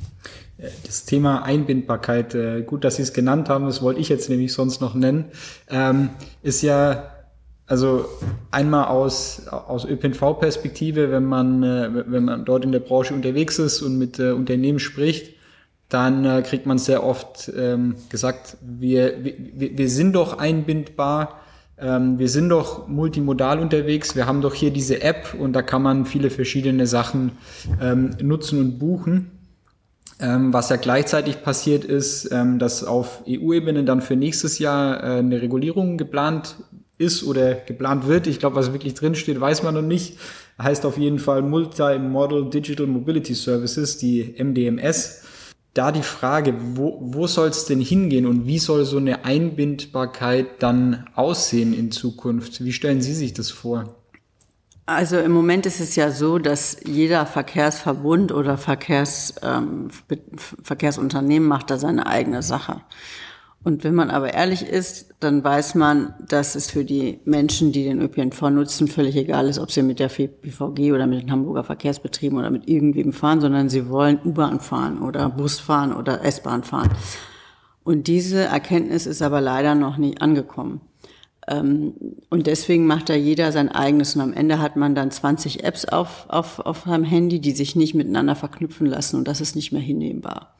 das 0.85 1.05
Thema 1.05 1.43
Einbindbarkeit, 1.43 2.35
äh, 2.35 2.63
gut, 2.63 2.85
dass 2.85 2.97
Sie 2.97 3.03
es 3.03 3.13
genannt 3.13 3.49
haben, 3.49 3.67
das 3.67 3.83
wollte 3.83 4.01
ich 4.01 4.09
jetzt 4.09 4.29
nämlich 4.29 4.53
sonst 4.53 4.81
noch 4.81 4.95
nennen, 4.95 5.27
ähm, 5.69 6.11
ist 6.43 6.63
ja 6.63 7.11
also 7.67 8.07
einmal 8.51 8.87
aus, 8.87 9.47
aus 9.49 9.85
ÖPNV-Perspektive, 9.85 11.11
wenn 11.11 11.25
man, 11.25 11.63
äh, 11.63 11.91
wenn 12.07 12.25
man 12.25 12.45
dort 12.45 12.65
in 12.65 12.73
der 12.73 12.81
Branche 12.81 13.13
unterwegs 13.13 13.59
ist 13.59 13.83
und 13.83 13.99
mit 13.99 14.19
äh, 14.19 14.31
Unternehmen 14.31 14.79
spricht, 14.79 15.35
dann 15.89 16.25
äh, 16.25 16.43
kriegt 16.43 16.67
man 16.67 16.79
sehr 16.79 17.03
oft 17.03 17.51
ähm, 17.57 17.97
gesagt, 18.11 18.59
wir, 18.61 19.25
wir, 19.25 19.79
wir 19.79 19.89
sind 19.89 20.13
doch 20.13 20.39
einbindbar, 20.39 21.41
ähm, 21.79 22.19
wir 22.19 22.29
sind 22.29 22.51
doch 22.51 22.89
multimodal 22.89 23.59
unterwegs, 23.59 24.15
wir 24.15 24.27
haben 24.27 24.43
doch 24.43 24.55
hier 24.55 24.71
diese 24.71 25.01
App 25.03 25.35
und 25.39 25.53
da 25.55 25.63
kann 25.63 25.83
man 25.83 26.05
viele 26.05 26.31
verschiedene 26.31 26.87
Sachen 26.87 27.33
ähm, 27.81 28.11
nutzen 28.21 28.61
und 28.61 28.79
buchen. 28.79 29.31
Ähm, 30.21 30.53
was 30.53 30.69
ja 30.69 30.77
gleichzeitig 30.77 31.43
passiert 31.43 31.85
ist, 31.85 32.31
ähm, 32.33 32.59
dass 32.59 32.83
auf 32.83 33.23
EU-Ebene 33.29 33.85
dann 33.85 34.03
für 34.03 34.17
nächstes 34.17 34.59
Jahr 34.59 35.01
äh, 35.01 35.19
eine 35.19 35.41
Regulierung 35.41 35.97
geplant 35.97 36.57
ist 36.99 37.23
oder 37.23 37.55
geplant 37.55 38.09
wird. 38.09 38.27
Ich 38.27 38.41
glaube, 38.41 38.57
was 38.57 38.73
wirklich 38.73 38.95
drinsteht, 38.95 39.41
weiß 39.41 39.63
man 39.63 39.75
noch 39.75 39.83
nicht. 39.83 40.19
Heißt 40.61 40.85
auf 40.85 40.99
jeden 40.99 41.21
Fall 41.21 41.43
Multi-Model 41.43 42.51
Digital 42.51 42.89
Mobility 42.89 43.35
Services, 43.35 43.97
die 43.97 44.35
MDMS. 44.37 45.23
Da 45.75 45.93
die 45.93 46.03
Frage, 46.03 46.55
wo, 46.75 46.99
wo 47.01 47.27
soll 47.27 47.49
es 47.49 47.67
denn 47.67 47.81
hingehen 47.81 48.27
und 48.27 48.47
wie 48.47 48.59
soll 48.59 48.85
so 48.85 48.97
eine 48.97 49.25
Einbindbarkeit 49.25 50.63
dann 50.63 51.09
aussehen 51.15 51.73
in 51.73 51.91
Zukunft? 51.93 52.65
Wie 52.65 52.73
stellen 52.73 53.01
Sie 53.01 53.15
sich 53.15 53.33
das 53.33 53.51
vor? 53.51 53.95
Also 54.87 55.19
im 55.19 55.33
Moment 55.33 55.67
ist 55.67 55.81
es 55.81 55.97
ja 55.97 56.11
so, 56.11 56.39
dass 56.39 56.79
jeder 56.83 57.27
Verkehrsverbund 57.27 58.33
oder 58.33 58.57
Verkehrs, 58.57 59.35
ähm, 59.43 59.91
Verkehrsunternehmen 60.63 61.47
macht 61.47 61.71
da 61.71 61.77
seine 61.77 62.07
eigene 62.07 62.43
Sache. 62.43 62.81
Und 63.65 63.83
wenn 63.83 63.95
man 63.95 64.11
aber 64.11 64.33
ehrlich 64.35 64.63
ist, 64.63 65.15
dann 65.21 65.43
weiß 65.43 65.75
man, 65.75 66.15
dass 66.27 66.55
es 66.55 66.71
für 66.71 66.85
die 66.85 67.19
Menschen, 67.25 67.73
die 67.73 67.85
den 67.85 68.01
ÖPNV 68.01 68.51
nutzen, 68.51 68.87
völlig 68.87 69.17
egal 69.17 69.49
ist, 69.49 69.59
ob 69.59 69.73
sie 69.73 69.83
mit 69.83 69.99
der 69.99 70.09
BVG 70.09 70.93
oder 70.93 71.07
mit 71.07 71.23
den 71.23 71.31
Hamburger 71.31 71.65
Verkehrsbetrieben 71.65 72.39
oder 72.39 72.51
mit 72.51 72.69
irgendwem 72.69 73.13
fahren, 73.13 73.41
sondern 73.41 73.69
sie 73.69 73.89
wollen 73.89 74.21
U-Bahn 74.25 74.61
fahren 74.61 75.03
oder 75.03 75.29
Bus 75.29 75.59
fahren 75.59 75.93
oder 75.93 76.25
S-Bahn 76.25 76.63
fahren. 76.63 76.91
Und 77.83 78.07
diese 78.07 78.45
Erkenntnis 78.45 79.07
ist 79.07 79.23
aber 79.23 79.41
leider 79.41 79.75
noch 79.75 79.97
nicht 79.97 80.23
angekommen. 80.23 80.81
Ähm, 81.49 81.95
und 82.29 82.47
deswegen 82.47 82.87
macht 82.87 83.09
da 83.09 83.15
jeder 83.15 83.51
sein 83.51 83.71
eigenes. 83.71 84.15
Und 84.15 84.23
am 84.23 84.33
Ende 84.35 84.61
hat 84.61 84.77
man 84.77 84.95
dann 84.95 85.11
20 85.11 85.65
Apps 85.65 85.85
auf, 85.87 86.27
auf, 86.29 86.61
auf 86.61 86.85
seinem 86.85 87.05
Handy, 87.05 87.41
die 87.41 87.53
sich 87.53 87.77
nicht 87.77 87.95
miteinander 87.95 88.37
verknüpfen 88.37 88.87
lassen. 88.87 89.17
Und 89.17 89.27
das 89.27 89.41
ist 89.41 89.57
nicht 89.57 89.73
mehr 89.73 89.81
hinnehmbar. 89.81 90.55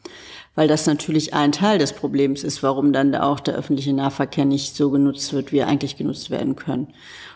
Weil 0.59 0.67
das 0.67 0.87
natürlich 0.87 1.35
ein 1.35 1.53
Teil 1.53 1.79
des 1.79 1.93
Problems 1.93 2.43
ist, 2.43 2.65
warum 2.65 2.93
dann 2.93 3.15
auch 3.15 3.39
der 3.39 3.55
öffentliche 3.55 3.93
Nahverkehr 3.93 4.45
nicht 4.45 4.75
so 4.75 4.91
genutzt 4.91 5.33
wird, 5.33 5.53
wie 5.53 5.59
er 5.59 5.69
eigentlich 5.69 5.97
genutzt 5.97 6.31
werden 6.31 6.57
können. 6.57 6.89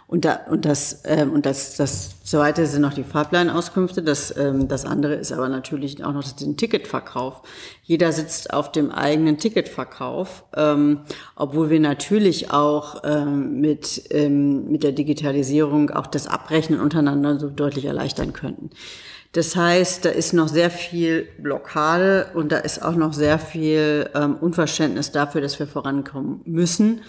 Und, 0.08 0.24
da, 0.24 0.40
und, 0.50 0.64
das, 0.64 1.02
ähm, 1.04 1.32
und 1.32 1.46
das, 1.46 1.76
das 1.76 2.20
zweite 2.24 2.66
sind 2.66 2.82
noch 2.82 2.94
die 2.94 3.04
Fahrplanauskünfte. 3.04 4.02
Das, 4.02 4.36
ähm, 4.36 4.66
das 4.66 4.84
andere 4.84 5.14
ist 5.14 5.30
aber 5.30 5.48
natürlich 5.48 6.02
auch 6.02 6.12
noch 6.12 6.24
den 6.32 6.56
Ticketverkauf. 6.56 7.42
Jeder 7.84 8.10
sitzt 8.10 8.52
auf 8.52 8.72
dem 8.72 8.90
eigenen 8.90 9.38
Ticketverkauf, 9.38 10.42
ähm, 10.56 11.02
obwohl 11.36 11.70
wir 11.70 11.78
natürlich 11.78 12.50
auch 12.50 13.02
ähm, 13.04 13.60
mit, 13.60 14.02
ähm, 14.10 14.68
mit 14.68 14.82
der 14.82 14.90
Digitalisierung 14.90 15.90
auch 15.90 16.08
das 16.08 16.26
Abrechnen 16.26 16.80
untereinander 16.80 17.38
so 17.38 17.48
deutlich 17.48 17.84
erleichtern 17.84 18.32
könnten. 18.32 18.70
Das 19.32 19.56
heißt, 19.56 20.04
da 20.04 20.10
ist 20.10 20.34
noch 20.34 20.48
sehr 20.48 20.70
viel 20.70 21.26
Blockade 21.38 22.28
und 22.34 22.52
da 22.52 22.58
ist 22.58 22.82
auch 22.82 22.94
noch 22.94 23.14
sehr 23.14 23.38
viel 23.38 24.10
ähm, 24.14 24.36
Unverständnis 24.36 25.10
dafür, 25.10 25.40
dass 25.40 25.58
wir 25.58 25.66
vorankommen 25.66 26.42
müssen. 26.44 27.00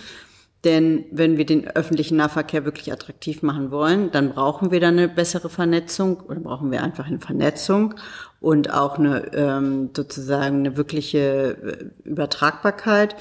Denn 0.64 1.04
wenn 1.12 1.36
wir 1.36 1.46
den 1.46 1.68
öffentlichen 1.68 2.16
Nahverkehr 2.16 2.64
wirklich 2.64 2.94
attraktiv 2.94 3.42
machen 3.42 3.70
wollen, 3.72 4.12
dann 4.12 4.30
brauchen 4.30 4.72
wir 4.72 4.80
da 4.80 4.88
eine 4.88 5.10
bessere 5.10 5.50
Vernetzung 5.50 6.22
oder 6.22 6.40
brauchen 6.40 6.72
wir 6.72 6.82
einfach 6.82 7.08
eine 7.08 7.20
Vernetzung 7.20 7.96
und 8.40 8.72
auch 8.72 8.98
eine 8.98 9.34
ähm, 9.34 9.90
sozusagen 9.94 10.60
eine 10.60 10.78
wirkliche 10.78 11.58
äh, 11.62 12.10
Übertragbarkeit. 12.10 13.18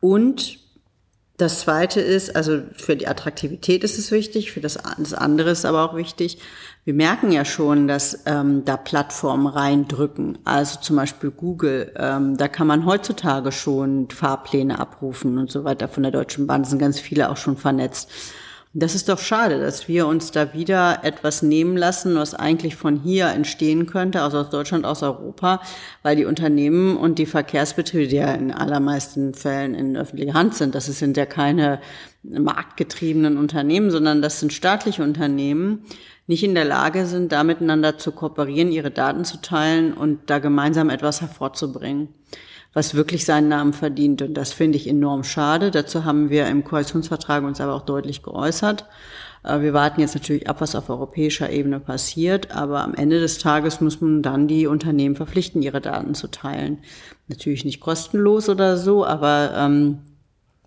Und 0.00 0.58
das 1.36 1.60
Zweite 1.60 2.00
ist, 2.00 2.36
also 2.36 2.62
für 2.76 2.96
die 2.96 3.08
Attraktivität 3.08 3.84
ist 3.84 3.98
es 3.98 4.10
wichtig, 4.10 4.52
für 4.52 4.60
das, 4.60 4.78
das 4.98 5.14
andere 5.14 5.50
ist 5.50 5.66
aber 5.66 5.84
auch 5.84 5.96
wichtig. 5.96 6.38
Wir 6.84 6.94
merken 6.94 7.30
ja 7.30 7.44
schon, 7.44 7.88
dass 7.88 8.22
ähm, 8.24 8.64
da 8.64 8.78
Plattformen 8.78 9.46
reindrücken, 9.46 10.38
also 10.44 10.80
zum 10.80 10.96
Beispiel 10.96 11.30
Google. 11.30 11.92
Ähm, 11.96 12.38
da 12.38 12.48
kann 12.48 12.66
man 12.66 12.86
heutzutage 12.86 13.52
schon 13.52 14.08
Fahrpläne 14.08 14.78
abrufen 14.78 15.36
und 15.36 15.50
so 15.50 15.64
weiter. 15.64 15.88
Von 15.88 16.04
der 16.04 16.12
Deutschen 16.12 16.46
Bahn 16.46 16.64
sind 16.64 16.78
ganz 16.78 16.98
viele 16.98 17.30
auch 17.30 17.36
schon 17.36 17.58
vernetzt. 17.58 18.10
Das 18.72 18.94
ist 18.94 19.08
doch 19.08 19.18
schade, 19.18 19.58
dass 19.58 19.88
wir 19.88 20.06
uns 20.06 20.30
da 20.30 20.54
wieder 20.54 21.00
etwas 21.02 21.42
nehmen 21.42 21.76
lassen, 21.76 22.14
was 22.14 22.34
eigentlich 22.34 22.76
von 22.76 23.00
hier 23.02 23.26
entstehen 23.26 23.86
könnte, 23.86 24.22
also 24.22 24.38
aus 24.38 24.50
Deutschland, 24.50 24.84
aus 24.84 25.02
Europa, 25.02 25.60
weil 26.04 26.14
die 26.14 26.24
Unternehmen 26.24 26.96
und 26.96 27.18
die 27.18 27.26
Verkehrsbetriebe, 27.26 28.06
die 28.06 28.16
ja 28.16 28.32
in 28.32 28.52
allermeisten 28.52 29.34
Fällen 29.34 29.74
in 29.74 29.96
öffentlicher 29.96 30.34
Hand 30.34 30.54
sind, 30.54 30.76
das 30.76 30.86
sind 30.86 31.16
ja 31.16 31.26
keine 31.26 31.80
marktgetriebenen 32.22 33.38
Unternehmen, 33.38 33.90
sondern 33.90 34.22
das 34.22 34.38
sind 34.38 34.52
staatliche 34.52 35.02
Unternehmen, 35.02 35.84
nicht 36.28 36.44
in 36.44 36.54
der 36.54 36.64
Lage 36.64 37.06
sind, 37.06 37.32
da 37.32 37.42
miteinander 37.42 37.98
zu 37.98 38.12
kooperieren, 38.12 38.70
ihre 38.70 38.92
Daten 38.92 39.24
zu 39.24 39.40
teilen 39.40 39.94
und 39.94 40.30
da 40.30 40.38
gemeinsam 40.38 40.90
etwas 40.90 41.20
hervorzubringen 41.20 42.14
was 42.72 42.94
wirklich 42.94 43.24
seinen 43.24 43.48
Namen 43.48 43.72
verdient. 43.72 44.22
Und 44.22 44.34
das 44.34 44.52
finde 44.52 44.76
ich 44.76 44.88
enorm 44.88 45.24
schade. 45.24 45.70
Dazu 45.70 46.04
haben 46.04 46.30
wir 46.30 46.46
im 46.46 46.64
Koalitionsvertrag 46.64 47.44
uns 47.44 47.60
aber 47.60 47.74
auch 47.74 47.84
deutlich 47.84 48.22
geäußert. 48.22 48.86
Äh, 49.42 49.60
wir 49.60 49.72
warten 49.72 50.00
jetzt 50.00 50.14
natürlich 50.14 50.48
ab, 50.48 50.60
was 50.60 50.74
auf 50.74 50.88
europäischer 50.88 51.50
Ebene 51.50 51.80
passiert, 51.80 52.50
aber 52.52 52.82
am 52.82 52.94
Ende 52.94 53.20
des 53.20 53.38
Tages 53.38 53.80
muss 53.80 54.00
man 54.00 54.22
dann 54.22 54.48
die 54.48 54.66
Unternehmen 54.66 55.16
verpflichten, 55.16 55.62
ihre 55.62 55.80
Daten 55.80 56.14
zu 56.14 56.28
teilen. 56.28 56.78
Natürlich 57.28 57.64
nicht 57.64 57.80
kostenlos 57.80 58.48
oder 58.48 58.76
so, 58.76 59.04
aber 59.04 59.52
ähm, 59.56 59.98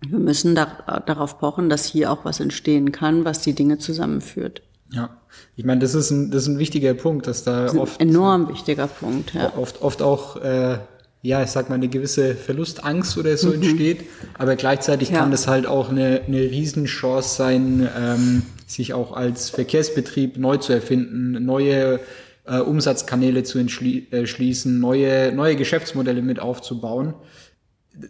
wir 0.00 0.18
müssen 0.18 0.54
da, 0.54 0.66
darauf 1.06 1.38
pochen, 1.38 1.68
dass 1.68 1.86
hier 1.86 2.10
auch 2.10 2.24
was 2.24 2.40
entstehen 2.40 2.92
kann, 2.92 3.24
was 3.24 3.40
die 3.40 3.54
Dinge 3.54 3.78
zusammenführt. 3.78 4.62
Ja, 4.92 5.10
ich 5.56 5.64
meine, 5.64 5.80
das 5.80 5.94
ist 5.94 6.10
ein, 6.10 6.30
das 6.30 6.42
ist 6.42 6.48
ein 6.48 6.58
wichtiger 6.58 6.94
Punkt, 6.94 7.26
dass 7.26 7.42
da 7.42 7.72
oft 7.74 8.00
enorm 8.00 8.48
wichtiger 8.48 8.86
Punkt, 8.86 9.34
ja. 9.34 9.52
oft 9.56 9.82
oft 9.82 10.02
auch 10.02 10.36
äh, 10.36 10.78
ja, 11.24 11.42
ich 11.42 11.50
sag 11.50 11.70
mal, 11.70 11.76
eine 11.76 11.88
gewisse 11.88 12.34
Verlustangst 12.34 13.16
oder 13.16 13.34
so 13.38 13.48
mhm. 13.48 13.54
entsteht. 13.54 14.04
Aber 14.36 14.56
gleichzeitig 14.56 15.08
ja. 15.08 15.20
kann 15.20 15.30
das 15.30 15.48
halt 15.48 15.66
auch 15.66 15.88
eine, 15.88 16.20
eine 16.26 16.38
Riesenchance 16.38 17.36
sein, 17.36 17.88
ähm, 17.98 18.42
sich 18.66 18.92
auch 18.92 19.16
als 19.16 19.48
Verkehrsbetrieb 19.48 20.36
neu 20.36 20.58
zu 20.58 20.74
erfinden, 20.74 21.42
neue 21.42 22.00
äh, 22.46 22.58
Umsatzkanäle 22.58 23.42
zu 23.42 23.58
entschließen, 23.58 24.76
äh, 24.76 24.78
neue, 24.78 25.32
neue 25.32 25.56
Geschäftsmodelle 25.56 26.20
mit 26.20 26.40
aufzubauen. 26.40 27.14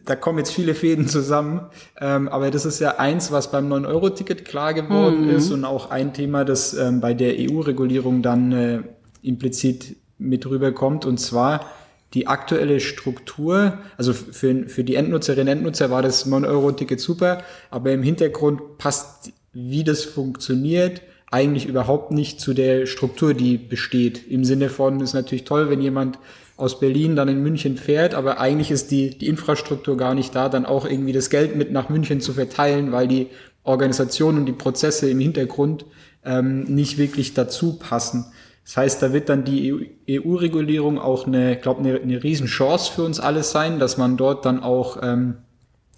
Da 0.05 0.17
kommen 0.17 0.39
jetzt 0.39 0.51
viele 0.51 0.75
Fäden 0.75 1.07
zusammen, 1.07 1.61
ähm, 2.01 2.27
aber 2.29 2.51
das 2.51 2.65
ist 2.65 2.81
ja 2.81 2.97
eins, 2.97 3.31
was 3.31 3.53
beim 3.53 3.73
9-Euro-Ticket 3.73 4.45
klar 4.45 4.75
geworden 4.75 5.27
mhm. 5.27 5.37
ist 5.37 5.53
und 5.53 5.65
auch 5.65 5.91
ein 5.91 6.15
Thema, 6.15 6.45
das 6.45 6.75
ähm, 6.75 7.01
bei 7.01 7.15
der 7.15 7.35
EU-Regulierung 7.39 8.23
dann 8.23 8.51
äh, 8.51 8.81
implizit 9.23 9.95
mit 10.19 10.47
rüberkommt. 10.47 11.05
Und 11.05 11.19
zwar, 11.19 11.67
die 12.15 12.27
aktuelle 12.27 12.81
Struktur, 12.81 13.79
also 13.97 14.13
für, 14.13 14.69
für 14.69 14.85
die 14.85 14.95
Endnutzerinnen 14.95 15.49
und 15.49 15.59
Endnutzer 15.59 15.91
war 15.91 16.03
das 16.03 16.27
9-Euro-Ticket 16.27 17.01
super, 17.01 17.43
aber 17.71 17.93
im 17.93 18.03
Hintergrund 18.03 18.79
passt, 18.79 19.33
wie 19.53 19.85
das 19.85 20.05
funktioniert, 20.05 21.03
eigentlich 21.31 21.67
überhaupt 21.67 22.13
nicht 22.13 22.41
zu 22.41 22.55
der 22.55 22.87
Struktur, 22.87 23.35
die 23.35 23.59
besteht. 23.59 24.31
Im 24.31 24.45
Sinne 24.45 24.69
von, 24.69 25.01
ist 25.01 25.15
natürlich 25.15 25.45
toll, 25.45 25.69
wenn 25.69 25.81
jemand 25.81 26.19
aus 26.57 26.79
Berlin 26.79 27.17
dann 27.17 27.29
in 27.29 27.43
München 27.43 27.77
fährt, 27.77 28.15
aber 28.15 28.39
eigentlich 28.39 28.71
ist 28.71 28.93
die, 28.93 29.11
die 29.19 29.27
Infrastruktur 29.27 29.97
gar 29.97 30.15
nicht 30.15 30.35
da, 30.37 30.49
dann 30.49 30.67
auch 30.67 30.87
irgendwie 30.87 31.13
das 31.13 31.31
Geld 31.31 31.57
mit 31.57 31.73
nach 31.73 31.89
München 31.89 32.21
zu 32.21 32.35
verteilen, 32.35 32.93
weil 32.93 33.09
die 33.09 33.27
Organisation 33.65 34.37
und 34.37 34.47
die 34.47 34.53
Prozesse 34.53 35.11
im 35.11 35.19
Hintergrund 35.19 35.85
ähm, 36.25 36.63
nicht 36.65 36.99
wirklich 36.99 37.35
dazu 37.35 37.79
passen. 37.79 38.27
Das 38.65 38.79
heißt, 38.79 39.03
da 39.03 39.13
wird 39.13 39.29
dann 39.29 39.45
die 39.45 39.97
EU-Regulierung 40.09 40.99
auch 40.99 41.27
eine, 41.27 41.57
glaube 41.57 41.81
eine, 41.81 42.01
eine 42.01 42.23
Riesenchance 42.23 42.93
für 42.93 43.05
uns 43.05 43.21
alle 43.21 43.43
sein, 43.43 43.79
dass 43.79 43.99
man 43.99 44.17
dort 44.17 44.47
dann 44.47 44.63
auch 44.63 44.99
ähm, 45.03 45.37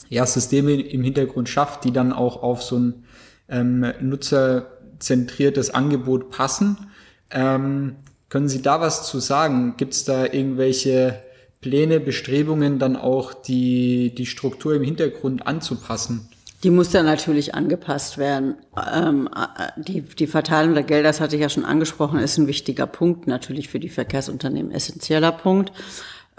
ja, 0.08 0.26
Systeme 0.26 0.72
im 0.72 1.02
Hintergrund 1.04 1.48
schafft, 1.48 1.84
die 1.84 1.92
dann 1.92 2.12
auch 2.12 2.42
auf 2.42 2.62
so 2.62 2.78
ein 2.78 3.04
ähm, 3.48 3.92
nutzerzentriertes 4.00 5.70
Angebot 5.70 6.30
passen. 6.30 6.88
Ähm, 7.30 7.96
können 8.28 8.48
Sie 8.48 8.62
da 8.62 8.80
was 8.80 9.06
zu 9.06 9.20
sagen? 9.20 9.74
Gibt 9.76 9.94
es 9.94 10.04
da 10.04 10.24
irgendwelche 10.24 11.22
Pläne, 11.60 12.00
Bestrebungen, 12.00 12.80
dann 12.80 12.96
auch 12.96 13.32
die, 13.32 14.12
die 14.14 14.26
Struktur 14.26 14.74
im 14.74 14.82
Hintergrund 14.82 15.46
anzupassen? 15.46 16.28
Die 16.66 16.72
muss 16.72 16.90
dann 16.90 17.06
natürlich 17.06 17.54
angepasst 17.54 18.18
werden. 18.18 18.56
Ähm, 18.92 19.28
äh, 19.28 19.80
die, 19.80 20.00
die 20.00 20.26
Verteilung 20.26 20.74
der 20.74 20.82
Gelder, 20.82 21.10
das 21.10 21.20
hatte 21.20 21.36
ich 21.36 21.42
ja 21.42 21.48
schon 21.48 21.64
angesprochen, 21.64 22.18
ist 22.18 22.38
ein 22.38 22.48
wichtiger 22.48 22.88
Punkt, 22.88 23.28
natürlich 23.28 23.68
für 23.68 23.78
die 23.78 23.88
Verkehrsunternehmen 23.88 24.72
essentieller 24.72 25.30
Punkt. 25.30 25.70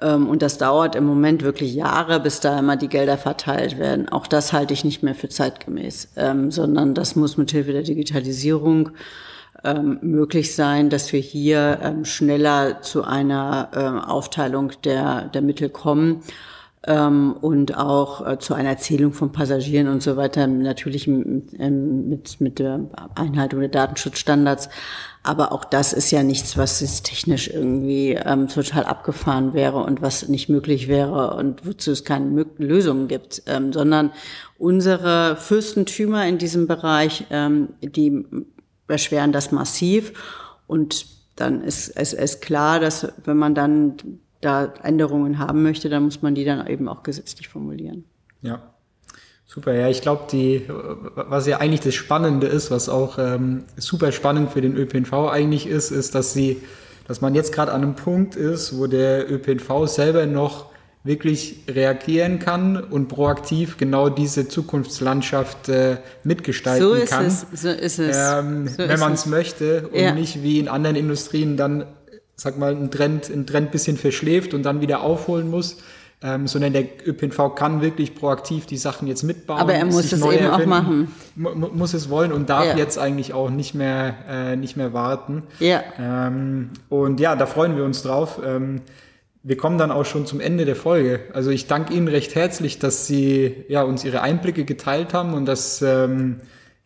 Ähm, 0.01 0.27
und 0.27 0.41
das 0.41 0.57
dauert 0.57 0.97
im 0.97 1.05
Moment 1.05 1.43
wirklich 1.43 1.73
Jahre, 1.73 2.19
bis 2.19 2.41
da 2.41 2.59
immer 2.59 2.75
die 2.75 2.89
Gelder 2.89 3.17
verteilt 3.17 3.79
werden. 3.79 4.09
Auch 4.09 4.27
das 4.27 4.51
halte 4.51 4.73
ich 4.73 4.83
nicht 4.83 5.01
mehr 5.01 5.15
für 5.15 5.29
zeitgemäß, 5.29 6.09
ähm, 6.17 6.51
sondern 6.51 6.93
das 6.93 7.15
muss 7.15 7.37
mit 7.37 7.51
Hilfe 7.51 7.71
der 7.71 7.83
Digitalisierung 7.83 8.89
ähm, 9.63 9.97
möglich 10.01 10.53
sein, 10.53 10.89
dass 10.89 11.13
wir 11.13 11.21
hier 11.21 11.79
ähm, 11.81 12.03
schneller 12.03 12.81
zu 12.81 13.05
einer 13.05 13.69
ähm, 13.73 13.99
Aufteilung 13.99 14.73
der, 14.83 15.29
der 15.29 15.41
Mittel 15.41 15.69
kommen 15.69 16.21
ähm, 16.85 17.33
und 17.33 17.75
auch 17.77 18.25
äh, 18.25 18.39
zu 18.39 18.53
einer 18.53 18.77
Zählung 18.77 19.13
von 19.13 19.31
Passagieren 19.31 19.87
und 19.87 20.03
so 20.03 20.15
weiter, 20.15 20.47
natürlich 20.47 21.07
mit, 21.07 21.59
mit, 21.59 22.39
mit 22.41 22.59
der 22.59 22.81
Einhaltung 23.15 23.61
der 23.61 23.69
Datenschutzstandards. 23.69 24.69
Aber 25.23 25.51
auch 25.51 25.65
das 25.65 25.91
ist 25.91 26.11
ja 26.11 26.23
nichts, 26.23 26.57
was 26.57 26.79
jetzt 26.79 27.05
technisch 27.05 27.49
irgendwie 27.49 28.11
ähm, 28.11 28.47
total 28.47 28.85
abgefahren 28.85 29.53
wäre 29.53 29.79
und 29.79 30.01
was 30.01 30.29
nicht 30.29 30.47
möglich 30.47 30.87
wäre 30.87 31.33
und 31.35 31.65
wozu 31.65 31.91
es 31.91 32.05
keine 32.05 32.45
Lösungen 32.57 33.07
gibt, 33.09 33.43
ähm, 33.47 33.73
sondern 33.73 34.11
unsere 34.57 35.35
Fürstentümer 35.35 36.25
in 36.27 36.37
diesem 36.37 36.67
Bereich, 36.67 37.25
ähm, 37.29 37.69
die 37.81 38.25
erschweren 38.87 39.33
das 39.33 39.51
massiv. 39.51 40.13
Und 40.67 41.05
dann 41.35 41.61
ist 41.61 41.89
es 41.97 42.39
klar, 42.39 42.79
dass 42.79 43.11
wenn 43.25 43.37
man 43.37 43.53
dann 43.53 43.97
da 44.41 44.73
Änderungen 44.83 45.39
haben 45.39 45.63
möchte, 45.63 45.89
dann 45.89 46.03
muss 46.03 46.21
man 46.21 46.35
die 46.35 46.45
dann 46.45 46.65
eben 46.67 46.87
auch 46.87 47.03
gesetzlich 47.03 47.47
formulieren. 47.47 48.05
Ja. 48.41 48.61
Super, 49.45 49.73
ja, 49.73 49.87
ich 49.87 50.01
glaube, 50.01 50.23
die, 50.29 50.63
was 51.15 51.47
ja 51.47 51.59
eigentlich 51.59 51.79
das 51.79 51.95
Spannende 51.95 52.47
ist, 52.47 52.69
was 52.69 52.89
auch 52.89 53.17
ähm, 53.17 53.63
super 53.77 54.11
spannend 54.11 54.51
für 54.51 54.59
den 54.59 54.75
ÖPNV 54.75 55.13
eigentlich 55.31 55.67
ist, 55.67 55.89
ist, 55.89 56.15
dass 56.15 56.33
sie, 56.33 56.61
dass 57.07 57.21
man 57.21 57.33
jetzt 57.33 57.53
gerade 57.53 57.71
an 57.71 57.81
einem 57.81 57.95
Punkt 57.95 58.35
ist, 58.35 58.77
wo 58.77 58.87
der 58.87 59.31
ÖPNV 59.31 59.87
selber 59.87 60.25
noch 60.25 60.65
wirklich 61.07 61.63
reagieren 61.69 62.39
kann 62.39 62.77
und 62.77 63.07
proaktiv 63.07 63.77
genau 63.77 64.09
diese 64.09 64.47
Zukunftslandschaft 64.47 65.69
äh, 65.69 65.97
mitgestalten 66.23 66.85
so 66.85 66.93
ist 66.93 67.09
kann. 67.09 67.25
Es, 67.25 67.45
so 67.53 67.69
ist 67.69 67.99
es. 67.99 68.17
Ähm, 68.17 68.67
so 68.67 68.79
wenn 68.79 68.99
man 68.99 69.13
es 69.13 69.25
möchte 69.25 69.87
und 69.87 69.99
ja. 69.99 70.13
nicht 70.13 70.43
wie 70.43 70.59
in 70.59 70.67
anderen 70.67 70.95
Industrien 70.95 71.55
dann, 71.55 71.85
sag 72.37 72.57
mal, 72.57 72.73
ein 72.73 72.91
Trend, 72.91 73.29
ein 73.29 73.45
Trend 73.45 73.71
bisschen 73.71 73.97
verschläft 73.97 74.53
und 74.53 74.63
dann 74.63 74.79
wieder 74.79 75.01
aufholen 75.01 75.49
muss 75.49 75.77
ähm, 76.23 76.47
sondern 76.47 76.73
der 76.73 76.85
ÖPNV 77.05 77.53
kann 77.53 77.81
wirklich 77.81 78.15
proaktiv 78.15 78.65
die 78.65 78.77
Sachen 78.77 79.07
jetzt 79.07 79.21
mitbauen. 79.21 79.59
Aber 79.59 79.73
er 79.73 79.85
muss 79.85 80.11
es 80.11 80.13
eben 80.13 80.23
erfinden, 80.23 80.51
auch 80.51 80.65
machen. 80.65 81.11
Muss 81.35 81.93
es 81.93 82.09
wollen 82.09 82.31
und 82.31 82.49
darf 82.49 82.65
ja. 82.65 82.75
jetzt 82.75 82.97
eigentlich 82.97 83.33
auch 83.33 83.51
nicht 83.51 83.75
mehr, 83.75 84.15
äh, 84.27 84.55
nicht 84.55 84.77
mehr 84.77 84.93
warten. 84.93 85.43
Ja. 85.59 85.83
Ähm, 85.99 86.71
und 86.89 87.19
ja, 87.19 87.35
da 87.35 87.45
freuen 87.45 87.77
wir 87.77 87.83
uns 87.83 88.01
drauf. 88.01 88.41
Ähm, 88.43 88.81
wir 89.43 89.57
kommen 89.57 89.77
dann 89.77 89.91
auch 89.91 90.05
schon 90.05 90.25
zum 90.25 90.39
Ende 90.39 90.65
der 90.65 90.75
Folge. 90.75 91.19
Also 91.33 91.51
ich 91.51 91.67
danke 91.67 91.93
Ihnen 91.93 92.07
recht 92.07 92.33
herzlich, 92.33 92.79
dass 92.79 93.05
Sie 93.05 93.65
ja, 93.69 93.83
uns 93.83 94.03
Ihre 94.03 94.21
Einblicke 94.21 94.65
geteilt 94.65 95.13
haben 95.13 95.35
und 95.35 95.45
dass 95.45 95.83
ähm, 95.83 96.37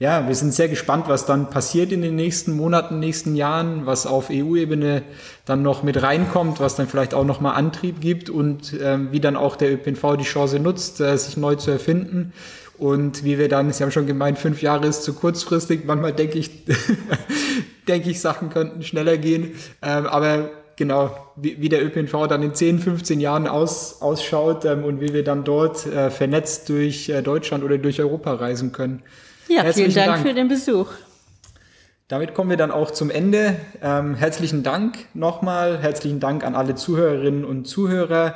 ja, 0.01 0.27
wir 0.27 0.33
sind 0.33 0.51
sehr 0.51 0.67
gespannt, 0.67 1.07
was 1.09 1.27
dann 1.27 1.51
passiert 1.51 1.91
in 1.91 2.01
den 2.01 2.15
nächsten 2.15 2.57
Monaten, 2.57 2.97
nächsten 2.97 3.35
Jahren, 3.35 3.85
was 3.85 4.07
auf 4.07 4.31
EU-Ebene 4.31 5.03
dann 5.45 5.61
noch 5.61 5.83
mit 5.83 6.01
reinkommt, 6.01 6.59
was 6.59 6.75
dann 6.75 6.87
vielleicht 6.87 7.13
auch 7.13 7.23
nochmal 7.23 7.53
Antrieb 7.53 8.01
gibt 8.01 8.31
und 8.31 8.73
ähm, 8.81 9.09
wie 9.11 9.19
dann 9.19 9.35
auch 9.35 9.55
der 9.55 9.71
ÖPNV 9.71 10.17
die 10.17 10.23
Chance 10.23 10.57
nutzt, 10.57 10.99
äh, 11.01 11.15
sich 11.15 11.37
neu 11.37 11.53
zu 11.53 11.69
erfinden. 11.69 12.33
Und 12.79 13.23
wie 13.23 13.37
wir 13.37 13.47
dann, 13.47 13.71
Sie 13.71 13.83
haben 13.83 13.91
schon 13.91 14.07
gemeint, 14.07 14.39
fünf 14.39 14.63
Jahre 14.63 14.87
ist 14.87 15.03
zu 15.03 15.13
kurzfristig. 15.13 15.85
Manchmal 15.85 16.13
denke 16.13 16.39
ich, 16.39 16.65
denke 17.87 18.09
ich, 18.09 18.19
Sachen 18.21 18.49
könnten 18.49 18.81
schneller 18.81 19.17
gehen. 19.17 19.51
Ähm, 19.83 20.07
aber 20.07 20.49
genau, 20.77 21.15
wie, 21.35 21.61
wie, 21.61 21.69
der 21.69 21.85
ÖPNV 21.85 22.25
dann 22.27 22.41
in 22.41 22.55
10, 22.55 22.79
15 22.79 23.19
Jahren 23.19 23.47
aus, 23.47 24.01
ausschaut 24.01 24.65
ähm, 24.65 24.83
und 24.83 24.99
wie 24.99 25.13
wir 25.13 25.23
dann 25.23 25.43
dort 25.43 25.85
äh, 25.85 26.09
vernetzt 26.09 26.69
durch 26.69 27.07
äh, 27.07 27.21
Deutschland 27.21 27.63
oder 27.63 27.77
durch 27.77 27.99
Europa 27.99 28.33
reisen 28.33 28.71
können. 28.71 29.03
Ja, 29.53 29.63
Herzlichen 29.63 29.91
vielen 29.91 30.05
Dank, 30.05 30.15
Dank, 30.15 30.27
für 30.27 30.33
den 30.33 30.47
Besuch. 30.47 30.87
Damit 32.07 32.33
kommen 32.33 32.49
wir 32.49 32.57
dann 32.57 32.71
auch 32.71 32.91
zum 32.91 33.09
Ende. 33.09 33.57
Ähm, 33.83 34.15
herzlichen 34.15 34.63
Dank 34.63 35.07
nochmal. 35.13 35.79
Herzlichen 35.79 36.21
Dank 36.21 36.45
an 36.45 36.55
alle 36.55 36.75
Zuhörerinnen 36.75 37.43
und 37.43 37.65
Zuhörer. 37.65 38.35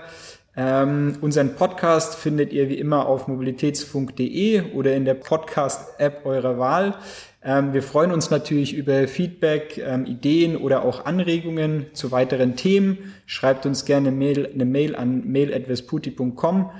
Ähm, 0.57 1.17
unseren 1.21 1.55
Podcast 1.55 2.15
findet 2.15 2.51
ihr 2.51 2.67
wie 2.67 2.77
immer 2.77 3.05
auf 3.05 3.29
mobilitätsfunk.de 3.29 4.73
oder 4.73 4.93
in 4.93 5.05
der 5.05 5.13
Podcast-App 5.13 6.25
eurer 6.25 6.59
Wahl. 6.59 6.95
Ähm, 7.41 7.73
wir 7.73 7.83
freuen 7.83 8.11
uns 8.11 8.29
natürlich 8.29 8.73
über 8.73 9.07
Feedback, 9.07 9.77
ähm, 9.77 10.05
Ideen 10.05 10.57
oder 10.57 10.83
auch 10.83 11.05
Anregungen 11.05 11.85
zu 11.93 12.11
weiteren 12.11 12.57
Themen. 12.57 13.13
Schreibt 13.25 13.65
uns 13.65 13.85
gerne 13.85 14.09
eine 14.09 14.17
Mail, 14.17 14.49
eine 14.53 14.65
Mail 14.65 14.97
an 14.97 15.31
mail.vesputi.com 15.31 16.71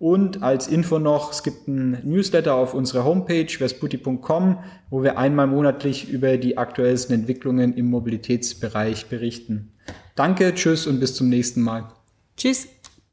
und 0.00 0.42
als 0.42 0.66
Info 0.66 0.98
noch, 0.98 1.30
es 1.30 1.42
gibt 1.42 1.68
ein 1.68 2.00
Newsletter 2.04 2.54
auf 2.54 2.72
unserer 2.72 3.04
Homepage 3.04 3.46
vesputi.com, 3.46 4.58
wo 4.88 5.02
wir 5.02 5.18
einmal 5.18 5.46
monatlich 5.46 6.08
über 6.08 6.38
die 6.38 6.56
aktuellsten 6.56 7.14
Entwicklungen 7.14 7.74
im 7.74 7.90
Mobilitätsbereich 7.90 9.06
berichten. 9.06 9.72
Danke, 10.16 10.54
tschüss 10.54 10.86
und 10.86 11.00
bis 11.00 11.14
zum 11.14 11.28
nächsten 11.28 11.60
Mal. 11.60 11.92
Tschüss. 12.34 12.66